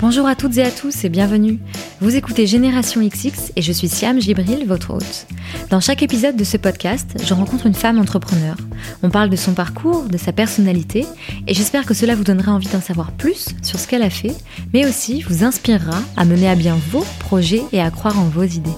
[0.00, 1.58] Bonjour à toutes et à tous et bienvenue.
[2.00, 5.26] Vous écoutez Génération XX et je suis Siam Gibril, votre hôte.
[5.68, 8.56] Dans chaque épisode de ce podcast, je rencontre une femme entrepreneur.
[9.02, 11.04] On parle de son parcours, de sa personnalité
[11.46, 14.34] et j'espère que cela vous donnera envie d'en savoir plus sur ce qu'elle a fait,
[14.72, 18.44] mais aussi vous inspirera à mener à bien vos projets et à croire en vos
[18.44, 18.70] idées.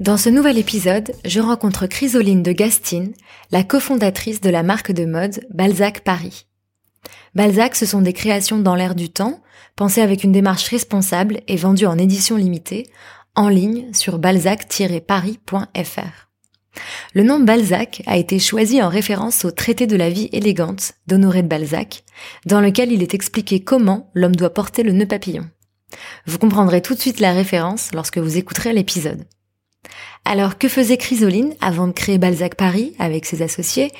[0.00, 3.14] Dans ce nouvel épisode, je rencontre Chrysoline de Gastine,
[3.52, 6.44] la cofondatrice de la marque de mode Balzac Paris.
[7.34, 9.40] Balzac, ce sont des créations dans l'air du temps,
[9.74, 12.90] pensées avec une démarche responsable et vendues en édition limitée,
[13.34, 16.28] en ligne sur balzac-paris.fr.
[17.14, 21.42] Le nom Balzac a été choisi en référence au traité de la vie élégante d'Honoré
[21.42, 22.04] de Balzac,
[22.46, 25.48] dans lequel il est expliqué comment l'homme doit porter le nœud papillon.
[26.26, 29.24] Vous comprendrez tout de suite la référence lorsque vous écouterez l'épisode.
[30.24, 33.90] Alors que faisait Chrysoline avant de créer Balzac Paris avec ses associés?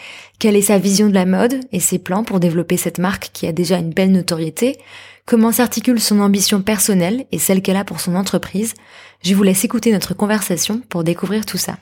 [0.42, 3.46] Quelle est sa vision de la mode et ses plans pour développer cette marque qui
[3.46, 4.76] a déjà une belle notoriété?
[5.24, 8.74] Comment s'articule son ambition personnelle et celle qu'elle a pour son entreprise?
[9.22, 11.78] Je vous laisse écouter notre conversation pour découvrir tout ça.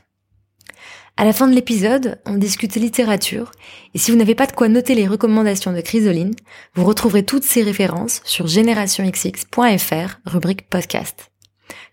[1.16, 3.50] À la fin de l'épisode, on discute littérature,
[3.94, 6.34] et si vous n'avez pas de quoi noter les recommandations de Chrysoline,
[6.74, 11.30] vous retrouverez toutes ces références sur générationxx.fr, rubrique podcast.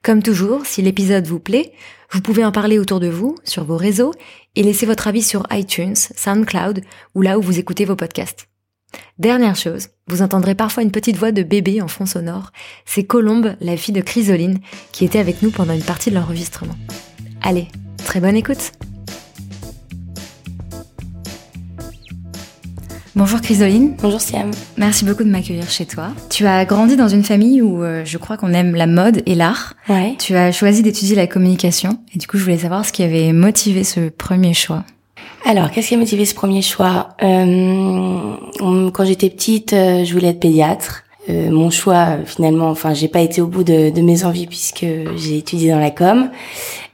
[0.04, 1.74] Comme toujours, si l'épisode vous plaît,
[2.12, 4.14] vous pouvez en parler autour de vous, sur vos réseaux,
[4.56, 6.82] et laisser votre avis sur iTunes, SoundCloud
[7.16, 8.48] ou là où vous écoutez vos podcasts.
[9.20, 12.52] Dernière chose, vous entendrez parfois une petite voix de bébé en fond sonore.
[12.86, 14.60] C'est Colombe, la fille de Chrysoline,
[14.92, 16.76] qui était avec nous pendant une partie de l'enregistrement.
[17.42, 17.68] Allez,
[18.06, 18.72] très bonne écoute
[23.18, 23.96] Bonjour Chrysoline.
[24.00, 24.52] Bonjour Siam.
[24.78, 26.10] Merci beaucoup de m'accueillir chez toi.
[26.30, 29.34] Tu as grandi dans une famille où euh, je crois qu'on aime la mode et
[29.34, 29.74] l'art.
[29.90, 30.14] Ouais.
[30.20, 33.34] Tu as choisi d'étudier la communication et du coup je voulais savoir ce qui avait
[33.34, 34.84] motivé ce premier choix.
[35.46, 37.10] Alors, qu'est-ce qui a motivé ce premier choix?
[37.24, 38.34] Euh,
[38.94, 41.04] Quand j'étais petite, euh, je voulais être pédiatre.
[41.28, 44.86] Euh, mon choix, finalement, enfin, j'ai pas été au bout de, de mes envies puisque
[45.16, 46.30] j'ai étudié dans la com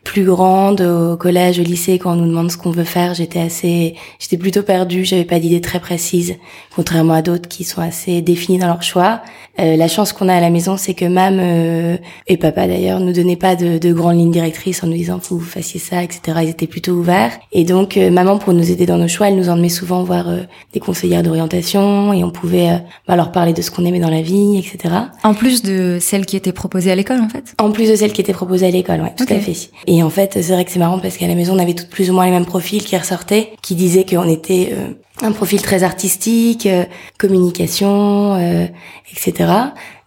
[0.03, 3.39] plus grande au collège, au lycée, quand on nous demande ce qu'on veut faire, j'étais
[3.39, 6.35] assez, j'étais plutôt perdue, j'avais pas d'idée très précise,
[6.75, 9.21] contrairement à d'autres qui sont assez définis dans leur choix.
[9.59, 11.97] Euh, la chance qu'on a à la maison, c'est que mam euh,
[12.27, 15.35] et papa d'ailleurs nous donnaient pas de, de, grandes lignes directrices en nous disant faut
[15.35, 16.39] que vous fassiez ça, etc.
[16.43, 17.31] Ils étaient plutôt ouverts.
[17.51, 20.27] Et donc euh, maman, pour nous aider dans nos choix, elle nous emmenait souvent voir
[20.27, 20.39] euh,
[20.73, 22.77] des conseillères d'orientation et on pouvait euh,
[23.07, 24.93] bah, leur parler de ce qu'on aimait dans la vie, etc.
[25.23, 27.53] En plus de celles qui étaient proposées à l'école, en fait?
[27.59, 29.69] En plus de celles qui étaient proposées à l'école, ouais, tout à fait.
[29.85, 31.89] Et en fait, c'est vrai que c'est marrant parce qu'à la maison, on avait toutes
[31.89, 35.61] plus ou moins les mêmes profils qui ressortaient, qui disaient qu'on était euh, un profil
[35.61, 36.85] très artistique, euh,
[37.17, 38.65] communication, euh,
[39.11, 39.51] etc.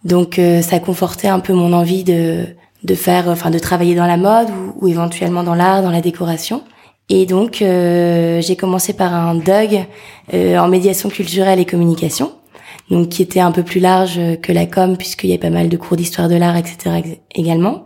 [0.03, 2.45] Donc euh, ça confortait un peu mon envie de
[2.83, 6.01] de faire, enfin de travailler dans la mode ou, ou éventuellement dans l'art, dans la
[6.01, 6.63] décoration.
[7.09, 9.85] Et donc euh, j'ai commencé par un DUG
[10.33, 12.33] en médiation culturelle et communication,
[12.91, 15.69] donc qui était un peu plus large que la com puisqu'il y avait pas mal
[15.69, 17.17] de cours d'histoire de l'art, etc.
[17.33, 17.83] également.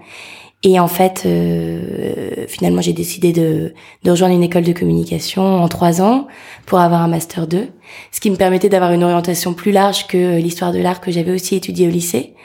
[0.64, 3.74] Et en fait, euh, finalement, j'ai décidé de,
[4.04, 6.28] de rejoindre une école de communication en trois ans
[6.68, 7.68] pour avoir un master 2,
[8.12, 11.32] ce qui me permettait d'avoir une orientation plus large que l'histoire de l'art que j'avais
[11.32, 12.36] aussi étudié au lycée.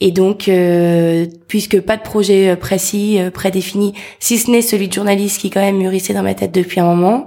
[0.00, 4.92] Et donc, euh, puisque pas de projet précis, euh, prédéfini, si ce n'est celui de
[4.92, 7.26] journaliste qui quand même mûrissait dans ma tête depuis un moment,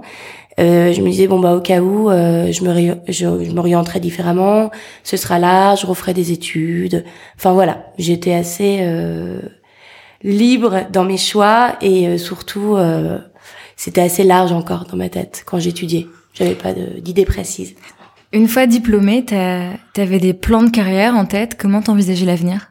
[0.60, 3.98] euh, je me disais bon bah au cas où euh, je me je, je m'orienterais
[3.98, 4.70] différemment,
[5.04, 7.04] ce sera là, je referai des études.
[7.36, 9.40] Enfin voilà, j'étais assez euh,
[10.22, 13.18] libre dans mes choix et euh, surtout euh,
[13.76, 16.06] c'était assez large encore dans ma tête quand j'étudiais.
[16.34, 17.74] J'avais pas d'idée précise.
[18.32, 21.56] Une fois diplômée, t'avais des plans de carrière en tête.
[21.58, 22.70] Comment t'envisageais l'avenir?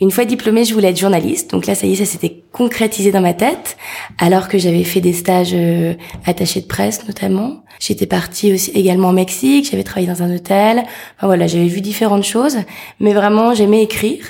[0.00, 1.50] Une fois diplômée, je voulais être journaliste.
[1.50, 3.76] Donc là, ça y est, ça s'était concrétisé dans ma tête.
[4.18, 5.94] Alors que j'avais fait des stages euh,
[6.26, 7.64] attachés de presse, notamment.
[7.80, 9.68] J'étais partie aussi également au Mexique.
[9.70, 10.84] J'avais travaillé dans un hôtel.
[11.16, 12.58] Enfin voilà, j'avais vu différentes choses.
[13.00, 14.24] Mais vraiment, j'aimais écrire.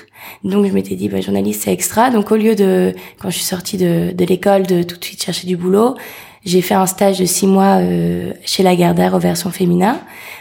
[0.44, 2.10] Donc je m'étais dit, bah, journaliste, c'est extra.
[2.10, 5.22] Donc au lieu de, quand je suis sortie de, de l'école, de tout de suite
[5.22, 5.96] chercher du boulot,
[6.44, 10.00] j'ai fait un stage de six mois euh, chez Lagardère aux versions féminin,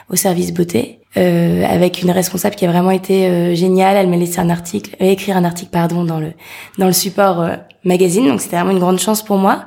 [0.09, 3.97] au service beauté, euh, avec une responsable qui a vraiment été euh, géniale.
[3.97, 6.33] Elle m'a laissé un article, euh, écrire un article pardon dans le
[6.77, 8.27] dans le support euh, magazine.
[8.27, 9.65] Donc c'était vraiment une grande chance pour moi.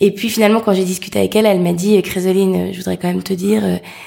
[0.00, 3.08] Et puis finalement, quand j'ai discuté avec elle, elle m'a dit, Chrysoline, je voudrais quand
[3.08, 3.62] même te dire,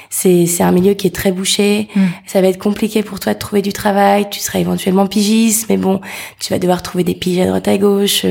[0.10, 1.88] c'est c'est un milieu qui est très bouché.
[1.96, 2.02] Mm.
[2.28, 4.28] Ça va être compliqué pour toi de trouver du travail.
[4.30, 6.00] Tu seras éventuellement pigiste, mais bon,
[6.40, 8.26] tu vas devoir trouver des piges à droite à gauche.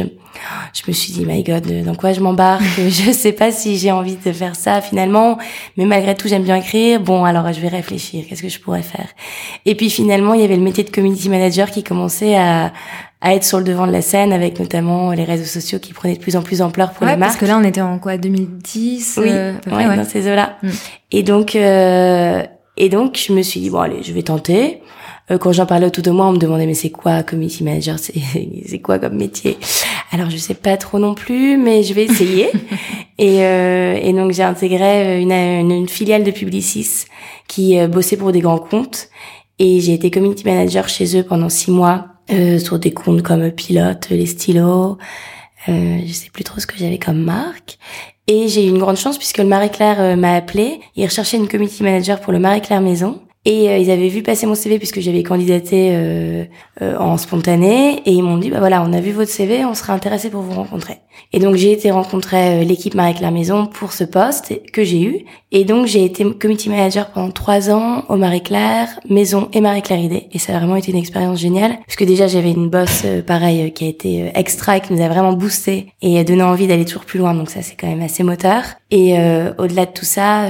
[0.72, 2.62] Je me suis dit, my God, dans quoi je m'embarque?
[2.78, 5.38] Je sais pas si j'ai envie de faire ça finalement,
[5.76, 7.00] mais malgré tout, j'aime bien écrire.
[7.00, 8.25] Bon, alors je vais réfléchir.
[8.28, 9.08] Qu'est-ce que je pourrais faire?
[9.64, 12.72] Et puis finalement, il y avait le métier de community manager qui commençait à
[13.20, 16.15] à être sur le devant de la scène avec notamment les réseaux sociaux qui prenaient
[16.15, 17.32] de plus en plus d'ampleur pour ouais, les marques.
[17.32, 19.97] Parce que là, on était en quoi 2010 Oui, euh, ouais, ouais.
[19.97, 20.56] dans ces eaux-là.
[20.62, 20.69] Mm.
[21.12, 22.43] Et donc, euh,
[22.81, 24.81] Et donc, je me suis dit, bon, allez, je vais tenter.
[25.32, 27.97] Euh, quand j'en parlais autour de moi, on me demandait, mais c'est quoi community manager
[28.67, 29.59] C'est quoi comme métier?
[30.12, 32.50] Alors, je sais pas trop non plus, mais je vais essayer.
[33.19, 37.06] et, euh, et, donc, j'ai intégré une, une, filiale de Publicis
[37.49, 39.09] qui euh, bossait pour des grands comptes.
[39.59, 43.51] Et j'ai été community manager chez eux pendant six mois euh, sur des comptes comme
[43.51, 44.99] Pilote, les stylos.
[45.69, 47.79] Euh, je sais plus trop ce que j'avais comme marque.
[48.27, 50.81] Et j'ai eu une grande chance puisque le Marie Claire euh, m'a appelé.
[50.97, 53.21] Il recherchait une community manager pour le Marie Claire Maison.
[53.49, 56.45] Et euh, ils avaient vu passer mon CV puisque j'avais candidaté euh,
[56.83, 58.03] euh, en spontané.
[58.05, 60.43] Et ils m'ont dit bah voilà on a vu votre CV on serait intéressé pour
[60.43, 60.99] vous rencontrer.
[61.33, 65.25] Et donc j'ai été rencontrer l'équipe Marie Claire Maison pour ce poste que j'ai eu.
[65.50, 69.81] Et donc j'ai été community manager pendant trois ans au Marie Claire Maison et Marie
[69.81, 70.29] Claire Idée.
[70.33, 71.79] Et ça a vraiment été une expérience géniale.
[71.87, 75.33] Puisque déjà j'avais une boss pareil qui a été extra et qui nous a vraiment
[75.33, 77.33] boosté et donné envie d'aller toujours plus loin.
[77.33, 78.62] Donc ça c'est quand même assez moteur.
[78.91, 79.15] Et
[79.56, 80.47] au-delà de tout ça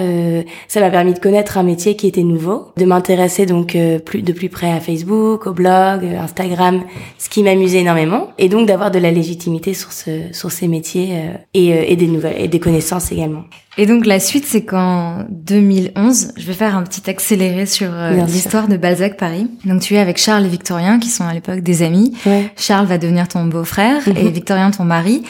[0.66, 4.32] ça m'a permis de connaître un métier qui était nouveau m'intéresser donc euh, plus de
[4.32, 6.82] plus près à Facebook, au blog, euh, Instagram,
[7.18, 11.10] ce qui m'amusait énormément, et donc d'avoir de la légitimité sur ce sur ces métiers
[11.12, 13.44] euh, et, et des nouvelles et des connaissances également.
[13.76, 17.90] Et donc la suite, c'est qu'en 2011, je vais faire un petit accéléré sur
[18.26, 19.48] l'histoire de Balzac Paris.
[19.64, 22.12] Donc tu es avec Charles et Victorien, qui sont à l'époque des amis.
[22.56, 24.16] Charles va devenir ton beau-frère mhm.
[24.16, 25.22] et Victorien ton mari.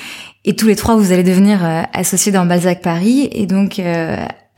[0.46, 1.60] Et tous les trois, vous allez devenir
[1.92, 3.28] associés dans Balzac Paris.
[3.32, 3.78] Et donc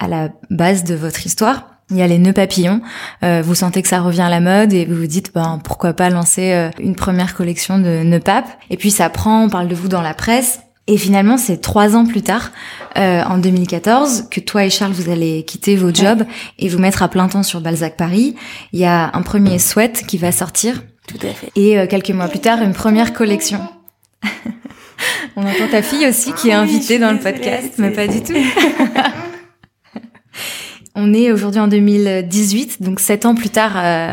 [0.00, 2.80] à la base de votre histoire, il y a les nœuds papillons.
[3.22, 5.92] Euh, vous sentez que ça revient à la mode et vous vous dites ben pourquoi
[5.92, 8.48] pas lancer euh, une première collection de nœuds papes.
[8.70, 10.60] Et puis ça prend, on parle de vous dans la presse.
[10.86, 12.50] Et finalement, c'est trois ans plus tard,
[12.96, 16.24] euh, en 2014, que toi et Charles, vous allez quitter vos jobs
[16.58, 18.34] et vous mettre à plein temps sur Balzac Paris.
[18.72, 20.82] Il y a un premier sweat qui va sortir.
[21.06, 21.52] Tout à fait.
[21.54, 23.60] Et quelques mois plus tard, une première collection.
[25.36, 28.34] On entend ta fille aussi qui est invitée dans le podcast, mais pas du tout.
[31.02, 34.12] On est aujourd'hui en 2018, donc sept ans plus tard, euh,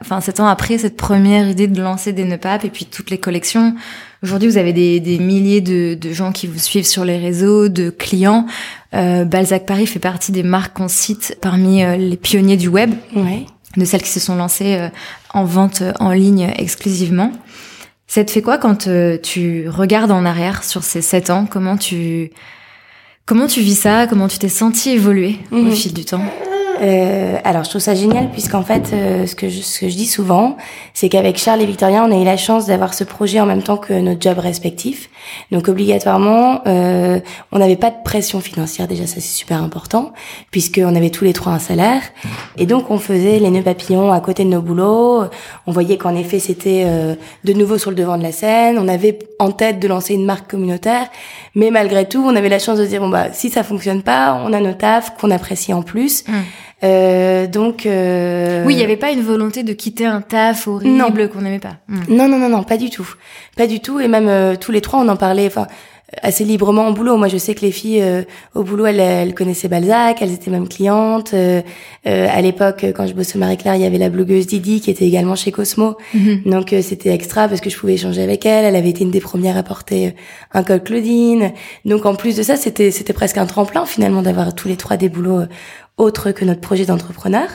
[0.00, 3.18] enfin sept ans après cette première idée de lancer des Neupap et puis toutes les
[3.18, 3.74] collections.
[4.22, 8.46] Aujourd'hui, vous avez des, milliers de, gens qui vous suivent sur les réseaux, de clients.
[8.94, 12.92] Euh, Balzac Paris fait partie des marques qu'on cite parmi euh, les pionniers du web,
[13.76, 14.88] de celles qui se sont lancées
[15.34, 17.32] en vente en ligne exclusivement.
[18.06, 18.88] Ça te fait quoi quand
[19.22, 21.46] tu regardes en arrière sur ces sept ans?
[21.50, 22.30] Comment tu
[23.28, 24.06] Comment tu vis ça?
[24.06, 25.72] Comment tu t'es senti évoluer au mhm.
[25.72, 26.24] fil du temps?
[26.80, 29.96] Euh, alors je trouve ça génial puisqu'en fait euh, ce que je, ce que je
[29.96, 30.56] dis souvent
[30.94, 33.62] c'est qu'avec Charles et Victoria on a eu la chance d'avoir ce projet en même
[33.62, 35.10] temps que notre job respectif.
[35.50, 37.20] Donc obligatoirement euh,
[37.52, 38.88] on n'avait pas de pression financière.
[38.88, 40.12] Déjà ça c'est super important
[40.50, 42.02] puisqu'on avait tous les trois un salaire.
[42.56, 45.24] Et donc on faisait les nœuds papillons à côté de nos boulots.
[45.66, 47.14] On voyait qu'en effet c'était euh,
[47.44, 48.78] de nouveau sur le devant de la scène.
[48.78, 51.08] On avait en tête de lancer une marque communautaire.
[51.54, 54.40] Mais malgré tout on avait la chance de dire bon bah si ça fonctionne pas
[54.44, 56.24] on a nos tafs qu'on apprécie en plus.
[56.26, 56.32] Mmh.
[56.84, 58.64] Euh, donc euh...
[58.64, 61.78] oui, il n'y avait pas une volonté de quitter un taf horrible qu'on n'aimait pas.
[61.88, 62.02] Hmm.
[62.08, 63.08] Non, non, non, non, pas du tout,
[63.56, 63.98] pas du tout.
[63.98, 65.46] Et même euh, tous les trois, on en parlait.
[65.46, 65.66] Enfin,
[66.22, 67.16] assez librement au boulot.
[67.16, 68.22] Moi, je sais que les filles euh,
[68.54, 71.34] au boulot, elles, elles, connaissaient Balzac, elles étaient même clientes.
[71.34, 71.60] Euh,
[72.06, 74.90] euh à l'époque, quand je bossais Marie Claire, il y avait la blogueuse Didi qui
[74.90, 75.96] était également chez Cosmo.
[76.14, 76.42] Mhm.
[76.46, 78.64] Donc euh, c'était extra parce que je pouvais échanger avec elle.
[78.64, 80.14] Elle avait été une des premières à porter
[80.52, 81.52] un col Claudine.
[81.84, 84.96] Donc en plus de ça, c'était c'était presque un tremplin finalement d'avoir tous les trois
[84.96, 85.42] des boulots
[85.98, 87.48] autres que notre projet d'entrepreneur.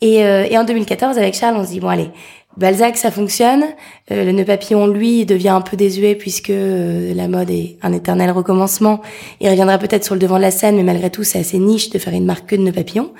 [0.00, 2.10] Et, et en 2014, avec Charles, on se dit bon allez,
[2.58, 3.64] Balzac, ça fonctionne.
[4.10, 7.92] Euh, le nœud papillon, lui, devient un peu désuet puisque euh, la mode est un
[7.92, 9.00] éternel recommencement.
[9.40, 11.90] Il reviendra peut-être sur le devant de la scène, mais malgré tout, c'est assez niche
[11.90, 13.12] de faire une marque que de nœud papillon.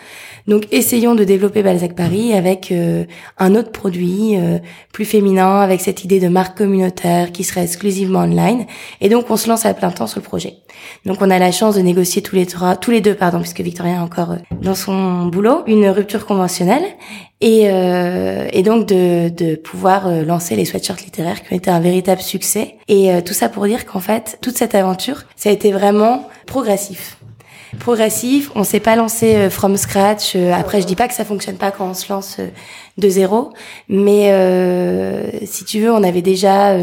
[0.48, 3.04] Donc, essayons de développer Balzac Paris avec euh,
[3.36, 4.34] un autre produit
[4.92, 8.64] plus féminin, avec cette idée de marque communautaire qui serait exclusivement online.
[9.00, 10.54] Et donc, on se lance à plein temps sur le projet.
[11.04, 13.60] Donc, on a la chance de négocier tous les trois, tous les deux, pardon, puisque
[13.60, 16.84] Victoria est encore dans son boulot, une rupture conventionnelle
[17.40, 21.70] et, euh, et donc de, de pouvoir euh, lancer les sweatshirts littéraires qui ont été
[21.70, 22.76] un véritable succès.
[22.88, 26.28] Et euh, tout ça pour dire qu'en fait, toute cette aventure, ça a été vraiment
[26.46, 27.16] progressif
[27.80, 28.50] progressif.
[28.54, 30.36] On s'est pas lancé euh, from scratch.
[30.36, 32.38] Après, je dis pas que ça fonctionne pas quand on se lance
[32.98, 33.50] de zéro,
[33.88, 34.30] mais
[35.46, 36.76] si tu veux, on avait déjà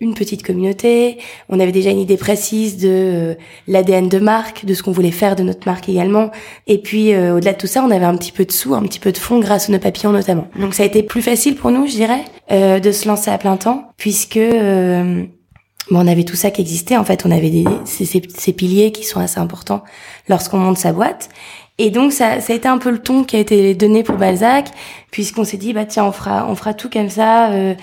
[0.00, 3.36] une petite communauté, on avait déjà une idée précise de
[3.66, 6.30] l'ADN de marque, de ce qu'on voulait faire de notre marque également.
[6.66, 9.00] Et puis, au-delà de tout ça, on avait un petit peu de sous, un petit
[9.00, 10.46] peu de fonds grâce à nos papillons notamment.
[10.58, 13.56] Donc, ça a été plus facile pour nous, je dirais, de se lancer à plein
[13.56, 14.38] temps, puisque
[15.90, 16.96] on avait tout ça qui existait.
[16.96, 19.82] En fait, on avait des, ces, ces, piliers qui sont assez importants
[20.28, 21.28] lorsqu'on monte sa boîte.
[21.82, 24.68] Et donc, ça, a été un peu le ton qui a été donné pour Balzac,
[25.10, 27.50] puisqu'on s'est dit, bah tiens, on fera, on fera tout comme ça.
[27.50, 27.74] Euh,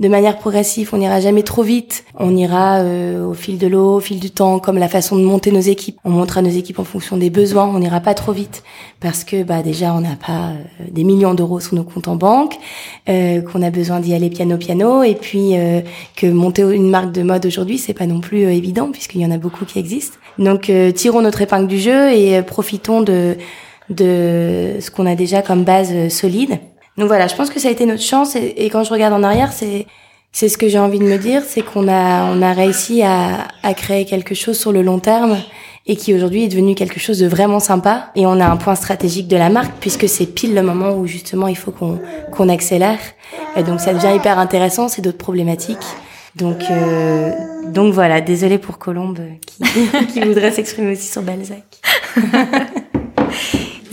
[0.00, 0.90] de manière progressive.
[0.92, 2.04] On n'ira jamais trop vite.
[2.18, 5.22] On ira euh, au fil de l'eau, au fil du temps, comme la façon de
[5.22, 5.98] monter nos équipes.
[6.04, 7.66] On montera nos équipes en fonction des besoins.
[7.66, 8.64] On n'ira pas trop vite
[9.00, 12.16] parce que bah déjà on n'a pas euh, des millions d'euros sur nos comptes en
[12.16, 12.56] banque,
[13.08, 15.54] euh, qu'on a besoin d'y aller piano piano, et puis
[16.16, 19.30] que monter une marque de mode aujourd'hui c'est pas non plus évident puisqu'il y en
[19.30, 20.16] a beaucoup qui existent.
[20.38, 23.36] Donc tirons notre épingle du jeu et profitons de
[23.90, 26.58] de ce qu'on a déjà comme base solide.
[26.96, 29.22] Donc voilà, je pense que ça a été notre chance et, quand je regarde en
[29.22, 29.86] arrière, c'est
[30.32, 33.48] c'est ce que j'ai envie de me dire, c'est qu'on a on a réussi à,
[33.62, 35.36] à créer quelque chose sur le long terme
[35.86, 38.10] et qui aujourd'hui est devenu quelque chose de vraiment sympa.
[38.14, 41.06] Et on a un point stratégique de la marque puisque c'est pile le moment où
[41.06, 42.00] justement il faut qu'on
[42.32, 42.98] qu'on accélère.
[43.56, 45.86] Et donc ça devient hyper intéressant, c'est d'autres problématiques.
[46.36, 47.32] Donc euh,
[47.68, 49.62] donc voilà, désolé pour Colombe qui,
[50.12, 51.64] qui voudrait s'exprimer aussi sur Balzac.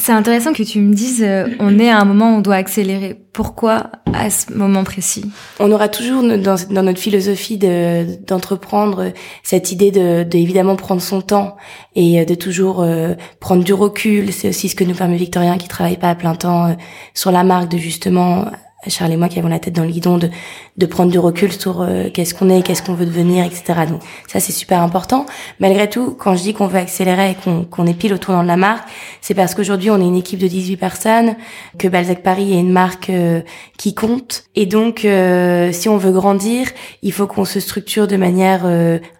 [0.03, 2.55] C'est intéressant que tu me dises, euh, on est à un moment où on doit
[2.55, 3.21] accélérer.
[3.33, 5.29] Pourquoi à ce moment précis?
[5.59, 9.11] On aura toujours dans, dans notre philosophie d'entreprendre
[9.43, 11.55] cette idée de, de, évidemment prendre son temps
[11.93, 14.33] et euh, de toujours euh, prendre du recul.
[14.33, 16.75] C'est aussi ce que nous permet Victorien qui travaille pas à plein temps
[17.13, 18.45] sur la marque de justement
[18.87, 20.29] Charles et moi qui avons la tête dans le guidon, de,
[20.77, 23.81] de prendre du recul sur euh, qu'est-ce qu'on est, qu'est-ce qu'on veut devenir, etc.
[23.87, 25.25] Donc ça c'est super important.
[25.59, 28.41] Malgré tout, quand je dis qu'on veut accélérer et qu'on qu'on est pile au tournant
[28.41, 28.87] de la marque,
[29.21, 31.35] c'est parce qu'aujourd'hui on est une équipe de 18 personnes,
[31.77, 33.41] que Balzac Paris est une marque euh,
[33.77, 34.45] qui compte.
[34.55, 36.67] Et donc euh, si on veut grandir,
[37.03, 38.61] il faut qu'on se structure de manière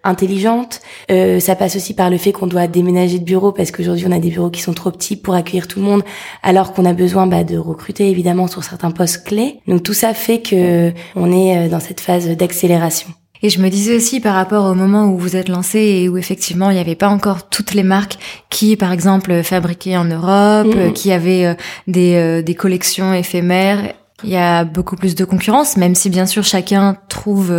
[0.04, 0.80] intelligente.
[1.08, 4.18] ça passe aussi par le fait qu'on doit déménager de bureau parce qu'aujourd'hui on a
[4.18, 6.02] des bureaux qui sont trop petits pour accueillir tout le monde,
[6.42, 9.51] alors qu'on a besoin bah, de recruter évidemment sur certains postes clés.
[9.66, 13.08] Donc tout ça fait que on est euh, dans cette phase d'accélération.
[13.44, 16.16] Et je me disais aussi par rapport au moment où vous êtes lancé et où
[16.16, 18.18] effectivement il n'y avait pas encore toutes les marques
[18.50, 20.92] qui, par exemple, fabriquaient en Europe, mm.
[20.92, 21.54] qui avaient euh,
[21.88, 23.94] des, euh, des collections éphémères.
[24.24, 27.52] Il y a beaucoup plus de concurrence, même si bien sûr chacun trouve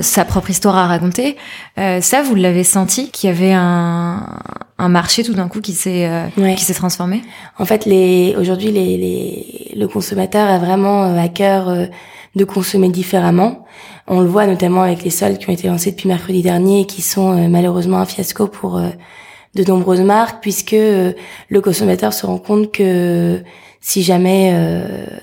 [0.00, 1.36] sa propre histoire à raconter.
[1.76, 4.26] ça, vous l'avez senti qu'il y avait un,
[4.78, 6.08] un marché tout d'un coup qui s'est
[6.56, 7.22] qui s'est transformé?
[7.58, 11.88] En fait, les aujourd'hui les, les le consommateur a vraiment à cœur
[12.36, 13.64] de consommer différemment.
[14.06, 16.86] On le voit notamment avec les soldes qui ont été lancés depuis mercredi dernier et
[16.86, 18.90] qui sont euh, malheureusement un fiasco pour euh,
[19.54, 21.12] de nombreuses marques puisque euh,
[21.48, 23.42] le consommateur se rend compte que
[23.86, 24.54] si jamais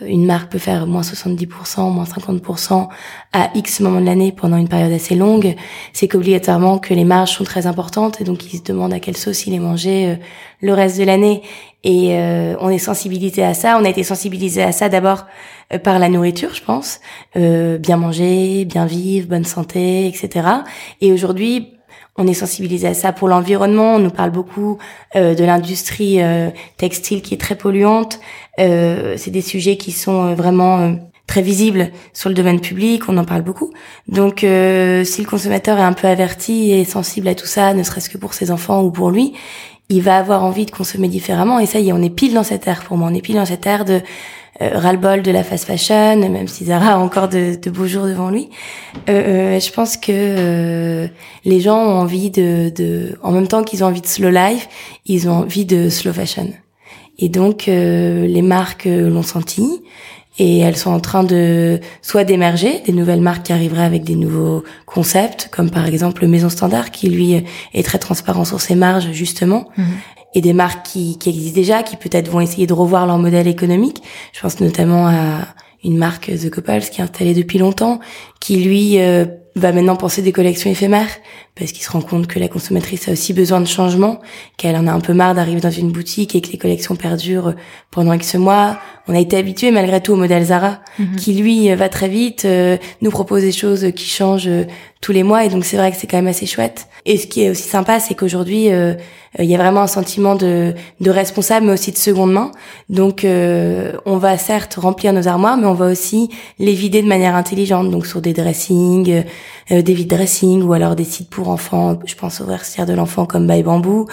[0.06, 2.90] une marque peut faire moins 70%, moins 50%
[3.34, 5.56] à X moment de l'année pendant une période assez longue,
[5.94, 9.18] c'est qu'obligatoirement que les marges sont très importantes et donc ils se demandent à quelle
[9.18, 10.16] sauce il est mangé
[10.62, 11.42] le reste de l'année.
[11.84, 12.16] Et
[12.60, 13.80] on est sensibilisé à ça.
[13.82, 15.26] On a été sensibilisé à ça d'abord
[15.74, 17.00] euh, par la nourriture, je pense.
[17.36, 20.48] Euh, bien manger, bien vivre, bonne santé, etc.
[21.02, 21.74] Et aujourd'hui,
[22.18, 23.96] on est sensibilisé à ça pour l'environnement.
[23.96, 24.78] On nous parle beaucoup
[25.16, 26.20] euh, de l'industrie
[26.78, 28.20] textile qui est très polluante.
[28.58, 30.96] c'est des sujets qui sont vraiment
[31.28, 33.08] très visibles sur le domaine public.
[33.08, 33.72] On en parle beaucoup.
[34.08, 38.10] Donc, si le consommateur est un peu averti et sensible à tout ça, ne serait-ce
[38.10, 39.34] que pour ses enfants ou pour lui,
[39.92, 41.60] il va avoir envie de consommer différemment.
[41.60, 43.10] Et ça y est, on est pile dans cette ère pour moi.
[43.12, 44.02] On est pile dans cette ère de
[44.62, 48.06] euh, ras-le-bol de la fast fashion, même si Zara a encore de, de beaux jours
[48.06, 48.50] devant lui.
[49.10, 51.08] Euh, euh je pense que euh,
[51.46, 54.68] les gens ont envie de, de en même temps qu'ils ont envie de slow life,
[55.06, 56.50] ils ont envie de slow fashion.
[57.18, 59.84] Et donc les marques l'ont senti
[60.40, 64.16] et elles sont en train de soit d'émerger des nouvelles marques qui arriveraient avec des
[64.16, 67.44] nouveaux concepts comme par exemple Maison Standard qui lui
[67.74, 69.86] est très transparent sur ses marges justement mhm
[70.34, 73.48] et des marques qui, qui existent déjà, qui peut-être vont essayer de revoir leur modèle
[73.48, 74.02] économique.
[74.34, 75.48] Je pense notamment à
[75.84, 78.00] une marque The Couples qui est installée depuis longtemps,
[78.40, 81.10] qui lui euh, va maintenant penser des collections éphémères
[81.56, 84.20] parce qu'il se rend compte que la consommatrice a aussi besoin de changement,
[84.58, 87.56] qu'elle en a un peu marre d'arriver dans une boutique et que les collections perdurent
[87.92, 88.78] pendant X mois.
[89.08, 91.16] On a été habitué malgré tout au modèle Zara, mhm.
[91.18, 94.64] qui lui va très vite, euh, nous propose des choses qui changent euh,
[95.02, 96.88] tous les mois et donc c'est vrai que c'est quand même assez chouette.
[97.06, 98.70] Et ce qui est aussi sympa, c'est qu'aujourd'hui
[99.40, 102.52] il y a vraiment un sentiment de, de responsable, mais aussi de seconde main.
[102.90, 106.30] Donc, on va certes remplir nos armoires, mais on va aussi
[106.60, 109.24] les vider de manière intelligente, donc sur des dressings,
[109.72, 112.00] euh, des vide dressing ou alors des sites pour enfants.
[112.06, 114.08] Je pense au vestiaire de l'enfant comme By Bamboo.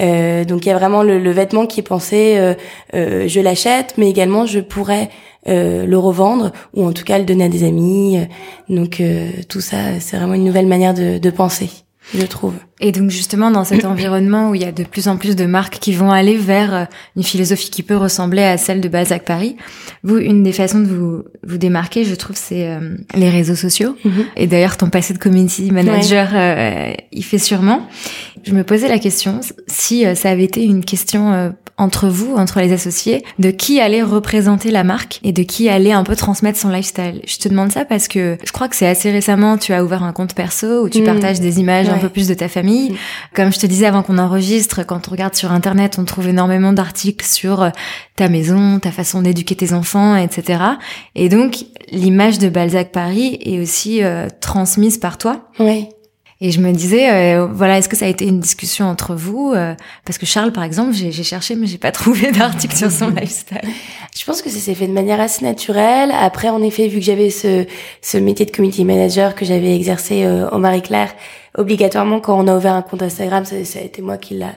[0.00, 2.34] Euh, donc il y a vraiment le, le vêtement qui est pensé.
[2.36, 2.54] Euh,
[2.94, 5.10] euh je l'achète, mais également je pourrais
[5.48, 8.18] euh, le revendre ou en tout cas le donner à des amis.
[8.68, 9.02] Donc
[9.48, 12.54] tout ça, c'est vraiment une nouvelle manière de, de penser je trouve.
[12.80, 15.46] Et donc justement dans cet environnement où il y a de plus en plus de
[15.46, 16.84] marques qui vont aller vers euh,
[17.16, 19.56] une philosophie qui peut ressembler à celle de Balzac Paris,
[20.02, 23.96] vous une des façons de vous vous démarquer, je trouve, c'est euh, les réseaux sociaux.
[24.04, 24.24] Mhm.
[24.36, 27.88] Et d'ailleurs ton passé de community manager euh, il fait sûrement.
[28.42, 32.72] Je me posais la question si ça avait été une question entre vous, entre les
[32.72, 36.68] associés, de qui allait représenter la marque et de qui allait un peu transmettre son
[36.68, 37.20] lifestyle.
[37.26, 40.04] Je te demande ça parce que je crois que c'est assez récemment, tu as ouvert
[40.04, 41.04] un compte perso où tu mm.
[41.04, 42.92] partages des images un peu plus de ta famille.
[42.92, 42.96] Mm.
[43.34, 46.72] Comme je te disais avant qu'on enregistre, quand on regarde sur Internet, on trouve énormément
[46.72, 47.70] d'articles sur euh,
[48.14, 50.62] ta maison, ta façon d'éduquer tes enfants, etc.
[51.16, 55.48] Et donc, l'image de Balzac Paris est aussi euh, transmise par toi.
[55.58, 55.88] Oui.
[56.44, 59.54] Et je me disais, euh, voilà, est-ce que ça a été une discussion entre vous
[59.56, 59.74] euh,
[60.04, 63.62] Parce que Charles, par exemple, j'ai cherché, mais j'ai pas trouvé d'article sur son lifestyle.
[64.14, 66.12] Je pense que ça s'est fait de manière assez naturelle.
[66.12, 67.64] Après, en effet, vu que j'avais ce,
[68.02, 71.14] ce métier de community manager que j'avais exercé euh, au Marie-Claire,
[71.56, 74.52] obligatoirement quand on a ouvert un compte Instagram, ça, ça a été moi qui l'a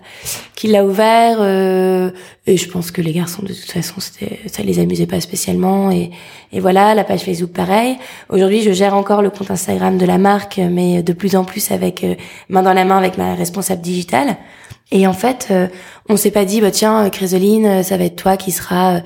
[0.56, 1.38] qui l'a ouvert.
[1.40, 2.10] Euh,
[2.46, 5.92] et je pense que les garçons de toute façon, c'était ça les amusait pas spécialement.
[5.92, 6.12] Et,
[6.52, 7.98] et voilà, la page Facebook pareil.
[8.30, 11.72] Aujourd'hui, je gère encore le compte Instagram de la marque, mais de plus en plus
[11.72, 12.16] avec euh,
[12.50, 14.38] main dans la main avec ma responsable digitale.
[14.90, 15.68] Et en fait, euh,
[16.08, 19.02] on s'est pas dit bah tiens, Chrysoline, ça va être toi qui sera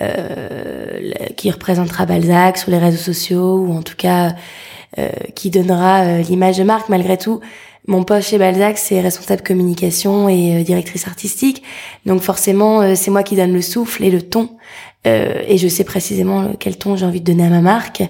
[0.00, 4.32] euh, qui représentera Balzac sur les réseaux sociaux ou en tout cas euh,
[5.34, 7.40] qui donnera euh, l'image de marque malgré tout.
[7.86, 11.62] Mon poste chez Balzac, c'est responsable communication et euh, directrice artistique.
[12.06, 14.50] Donc forcément, c'est moi qui donne le souffle et le ton.
[15.04, 18.02] et je sais précisément quel ton j'ai envie de donner à ma marque.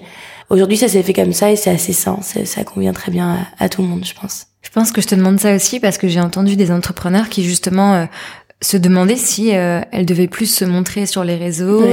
[0.49, 2.19] Aujourd'hui, ça s'est fait comme ça et c'est assez sain.
[2.21, 4.47] Ça convient très bien à, tout le monde, je pense.
[4.61, 7.43] Je pense que je te demande ça aussi parce que j'ai entendu des entrepreneurs qui
[7.43, 8.07] justement
[8.61, 11.83] se demandaient si elles devaient plus se montrer sur les réseaux,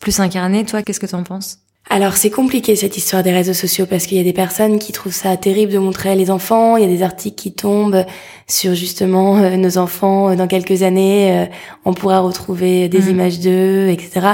[0.00, 0.64] plus incarner.
[0.64, 1.61] Toi, qu'est-ce que tu en penses?
[1.92, 4.92] Alors c'est compliqué cette histoire des réseaux sociaux parce qu'il y a des personnes qui
[4.92, 8.06] trouvent ça terrible de montrer les enfants, il y a des articles qui tombent
[8.46, 11.44] sur justement euh, nos enfants euh, dans quelques années, euh,
[11.84, 13.10] on pourra retrouver des mhm.
[13.10, 14.26] images d'eux, etc.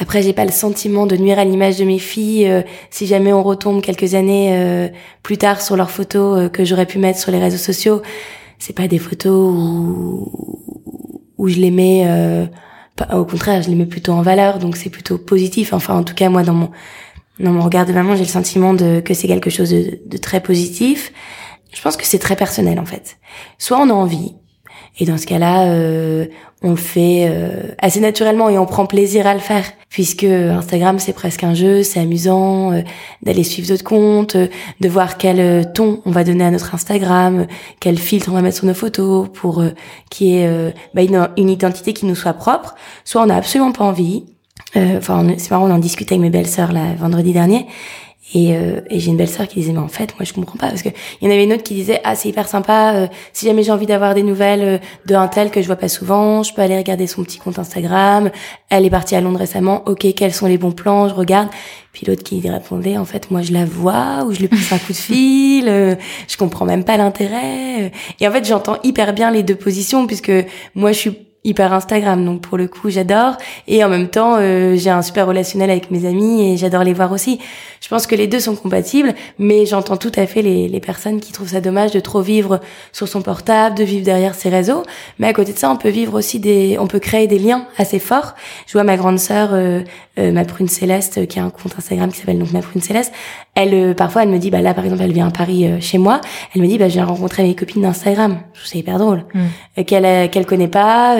[0.00, 3.42] Après j'ai pas le sentiment de nuire à l'image de mes filles si jamais on
[3.42, 4.90] retombe quelques années
[5.22, 8.00] plus tard sur leurs photos que j'aurais pu mettre sur les réseaux sociaux.
[8.58, 10.32] C'est pas des photos où,
[11.36, 12.48] où je les mets
[13.12, 15.72] au contraire, je les mets plutôt en valeur, donc c'est plutôt positif.
[15.72, 16.70] Enfin, en tout cas, moi, dans mon
[17.40, 20.16] dans mon regard de maman, j'ai le sentiment de que c'est quelque chose de, de
[20.16, 21.12] très positif.
[21.72, 23.18] Je pense que c'est très personnel en fait.
[23.58, 24.34] Soit on a envie,
[24.98, 26.26] et dans ce cas-là, euh,
[26.62, 31.00] on le fait euh, assez naturellement et on prend plaisir à le faire, puisque Instagram
[31.00, 32.82] c'est presque un jeu, c'est amusant euh,
[33.22, 37.46] d'aller suivre d'autres comptes, de voir quel ton on va donner à notre Instagram,
[37.80, 39.64] quel filtre on va mettre sur nos photos pour
[40.10, 42.76] qu'il y ait bah, une, une, identité qui nous soit propre.
[43.04, 44.24] Soit on n'a absolument pas envie.
[44.76, 47.66] Enfin, c'est marrant, on en discutait avec mes belles-sœurs là vendredi dernier
[48.32, 50.56] et, euh, et j'ai une belle sœur qui disait mais en fait moi je comprends
[50.56, 50.88] pas parce que
[51.20, 53.62] il y en avait une autre qui disait ah c'est hyper sympa euh, si jamais
[53.62, 56.54] j'ai envie d'avoir des nouvelles euh, de un tel que je vois pas souvent je
[56.54, 58.30] peux aller regarder son petit compte Instagram.
[58.70, 59.82] Elle est partie à Londres récemment.
[59.86, 61.08] Ok quels sont les bons plans?
[61.08, 61.48] Je regarde.
[61.92, 64.78] Puis l'autre qui répondait en fait moi je la vois ou je lui pousse un
[64.78, 67.92] coup de fil je comprends même pas l'intérêt.
[68.20, 70.32] Et en fait j'entends hyper bien les deux positions puisque
[70.74, 73.36] moi je suis hyper Instagram donc pour le coup j'adore.
[73.68, 76.94] Et en même temps euh, j'ai un super relationnel avec mes amis et j'adore les
[76.94, 77.38] voir aussi.
[77.80, 81.20] Je pense que les deux sont compatibles mais j'entends tout à fait les, les personnes
[81.20, 82.60] qui trouvent ça dommage de trop vivre
[82.92, 84.82] sur son portable de vivre derrière ses réseaux.
[85.18, 87.66] Mais à côté de ça on peut vivre aussi des on peut créer des liens
[87.76, 88.34] assez forts.
[88.66, 89.82] Je vois ma grande sœur euh,
[90.18, 93.12] euh, ma prune céleste qui a un compte Instagram qui s'appelle donc ma prune céleste
[93.54, 96.20] elle parfois elle me dit bah là par exemple elle vient à Paris chez moi
[96.54, 99.24] elle me dit bah je viens rencontrer mes copines d'Instagram je trouve ça hyper drôle
[99.34, 99.84] mm.
[99.84, 101.16] qu'elle qu'elle connaît pas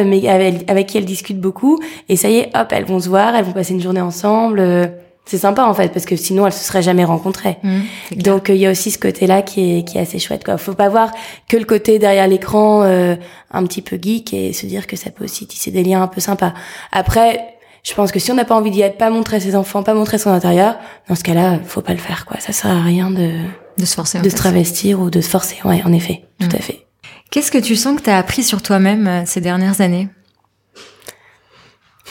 [0.69, 1.81] avec, qui elle discute beaucoup.
[2.09, 4.61] Et ça y est, hop, elles vont se voir, elles vont passer une journée ensemble.
[4.61, 4.87] Euh,
[5.27, 7.57] c'est sympa en fait parce que sinon elles se seraient jamais rencontrées.
[7.63, 7.81] Mmh,
[8.17, 10.59] Donc il y a aussi ce côté-là qui est qui est assez chouette quoi.
[10.59, 11.13] Faut pas voir
[11.49, 13.17] que le côté derrière l'écran euh,
[13.51, 16.09] un petit peu geek et se dire que ça peut aussi tisser des liens un
[16.09, 16.53] peu sympas.
[16.93, 17.54] Après,
[17.85, 19.95] je pense que si on n'a pas envie d'y être, pas montrer ses enfants, pas
[19.95, 20.77] montrer son intérieur,
[21.09, 22.41] dans ce cas-là, faut pas le faire quoi.
[22.41, 23.31] Ça sert à rien de
[23.77, 25.57] de se forcer, de se travestir ou de se forcer.
[25.65, 26.57] Ouais, en effet, tout mmh.
[26.57, 26.87] à fait.
[27.31, 30.09] Qu'est-ce que tu sens que tu as appris sur toi-même euh, ces dernières années?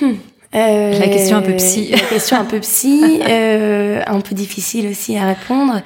[0.01, 0.13] Hmm.
[0.55, 1.89] euh, La question un peu psy.
[1.91, 5.81] La question un peu psy, euh, un peu difficile aussi à répondre.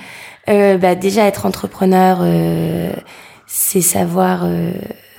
[0.49, 2.91] Euh, bah, déjà, être entrepreneur, euh,
[3.45, 4.45] c'est savoir...